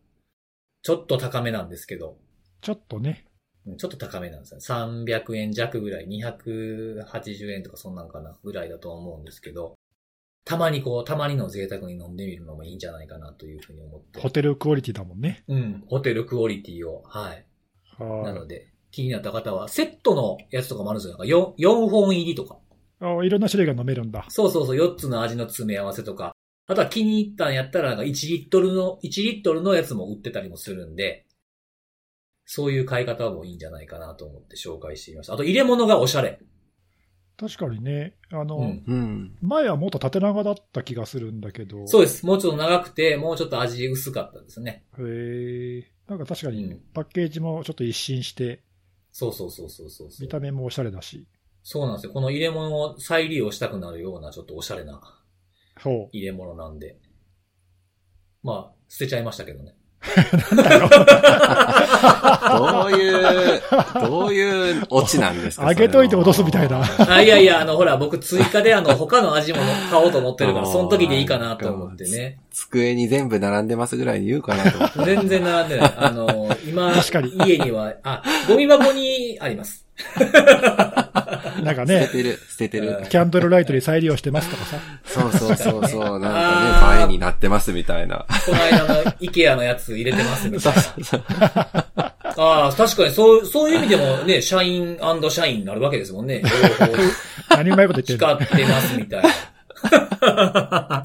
[0.83, 2.17] ちょっと高めなんですけど、
[2.61, 3.28] ちょっとね、うん
[3.77, 4.59] ちょっと高めなんですよ。
[4.59, 9.75] 300円弱ぐらい、280円とかそんなんかなぐらいだと思うんですけど、
[10.45, 14.19] たまにこう、たまにの贅沢に飲んでみるのもいいんじゃないかなというふうに思って。
[14.19, 15.43] ホテルクオリティだもんね。
[15.47, 17.45] うん、ホテルクオリティを、はい。
[17.99, 21.17] なはので、気になった方は、セットのやつとかもあるんですよ。
[21.17, 22.55] なんか 4, 4本入りとか。
[22.55, 24.25] いあいろんな種類が飲めるんだ。
[24.29, 26.31] そうそうそう、4つの味の詰め合わせとか。
[26.65, 31.25] あとは気に入ったんやったら、なんか1リットルの、1リットルのやつも売ってたりもするんで、
[32.51, 35.35] そういう買い方もいいんじゃないかなと思って紹介してみました。
[35.35, 36.39] あと入れ物がおしゃれ。
[37.37, 38.83] 確かにね、あの、うん。
[38.87, 39.37] うん。
[39.39, 41.85] 前はもっと縦長だった気がするんだけど。
[41.85, 42.25] そうです。
[42.25, 44.83] もうちょっと長くて、もうちょっと味薄かったですね。
[44.97, 45.91] へえ。
[46.07, 48.63] なんか確かにうんパッケージもちょっと一新して、
[49.11, 51.27] そうそうそうそうそうそう見た目もおしゃれだし。
[51.61, 52.13] そうなんですよ。
[52.13, 54.99] この入れ物を再利用したくなるような、ちょっとおしゃれな
[55.79, 56.09] そう。
[56.13, 56.97] 入れ物なんで。
[58.41, 59.75] まあ、捨てちゃいましたけどね。
[62.57, 63.61] どういう、
[63.93, 66.81] どういうオチなんですかあげといて脅すみたいな。
[67.07, 69.59] あ、いやいや、あの、ほら、僕追加であの、他の味も
[69.89, 72.37] 買おうと思ってるから、その時でいいかなと思ってね。
[72.51, 75.05] 机に全部並んでますぐらいに言うかなと思って。
[75.05, 75.93] 全然並んでない。
[75.97, 79.85] あの、今、確かに家には、あ、ゴミ箱にあります。
[81.63, 83.05] なんか捨てね、てる、捨ててる。
[83.09, 84.77] キャンドルライトに再利用してますとかさ。
[85.05, 88.25] そうそうそうそう、なんかね、映えになってますみたいな。
[88.45, 91.39] この間のイケアのやつ入れてますみたそいうそうそう。
[91.39, 92.15] な。
[92.37, 94.97] ああ、確かにそう、そういう意味でもね、社員
[95.29, 96.41] 社員になるわけですもんね。
[97.49, 99.29] 何うまいこと言ってんの光ってますみたいな。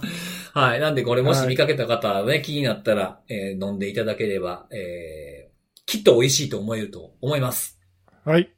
[0.55, 0.81] はい。
[0.81, 5.55] なんでこれもし見かけた方はね、気になったら、えー飲んでいただければ、えー
[5.87, 7.79] きっと美味しいと思えると思います。
[8.25, 8.51] はい。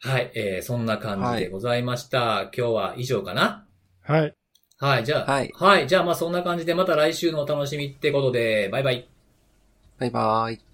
[0.00, 0.30] はい。
[0.34, 2.50] えーそんな感じでございました。
[2.56, 3.66] 今日は以上かな
[4.02, 4.34] はい。
[4.80, 5.04] はい。
[5.04, 5.86] じゃあ、はいはい。
[5.86, 9.06] じゃあまあそんな感じでまた来週のお楽しみってことで、バイバイ。
[9.98, 10.69] バイバーイ。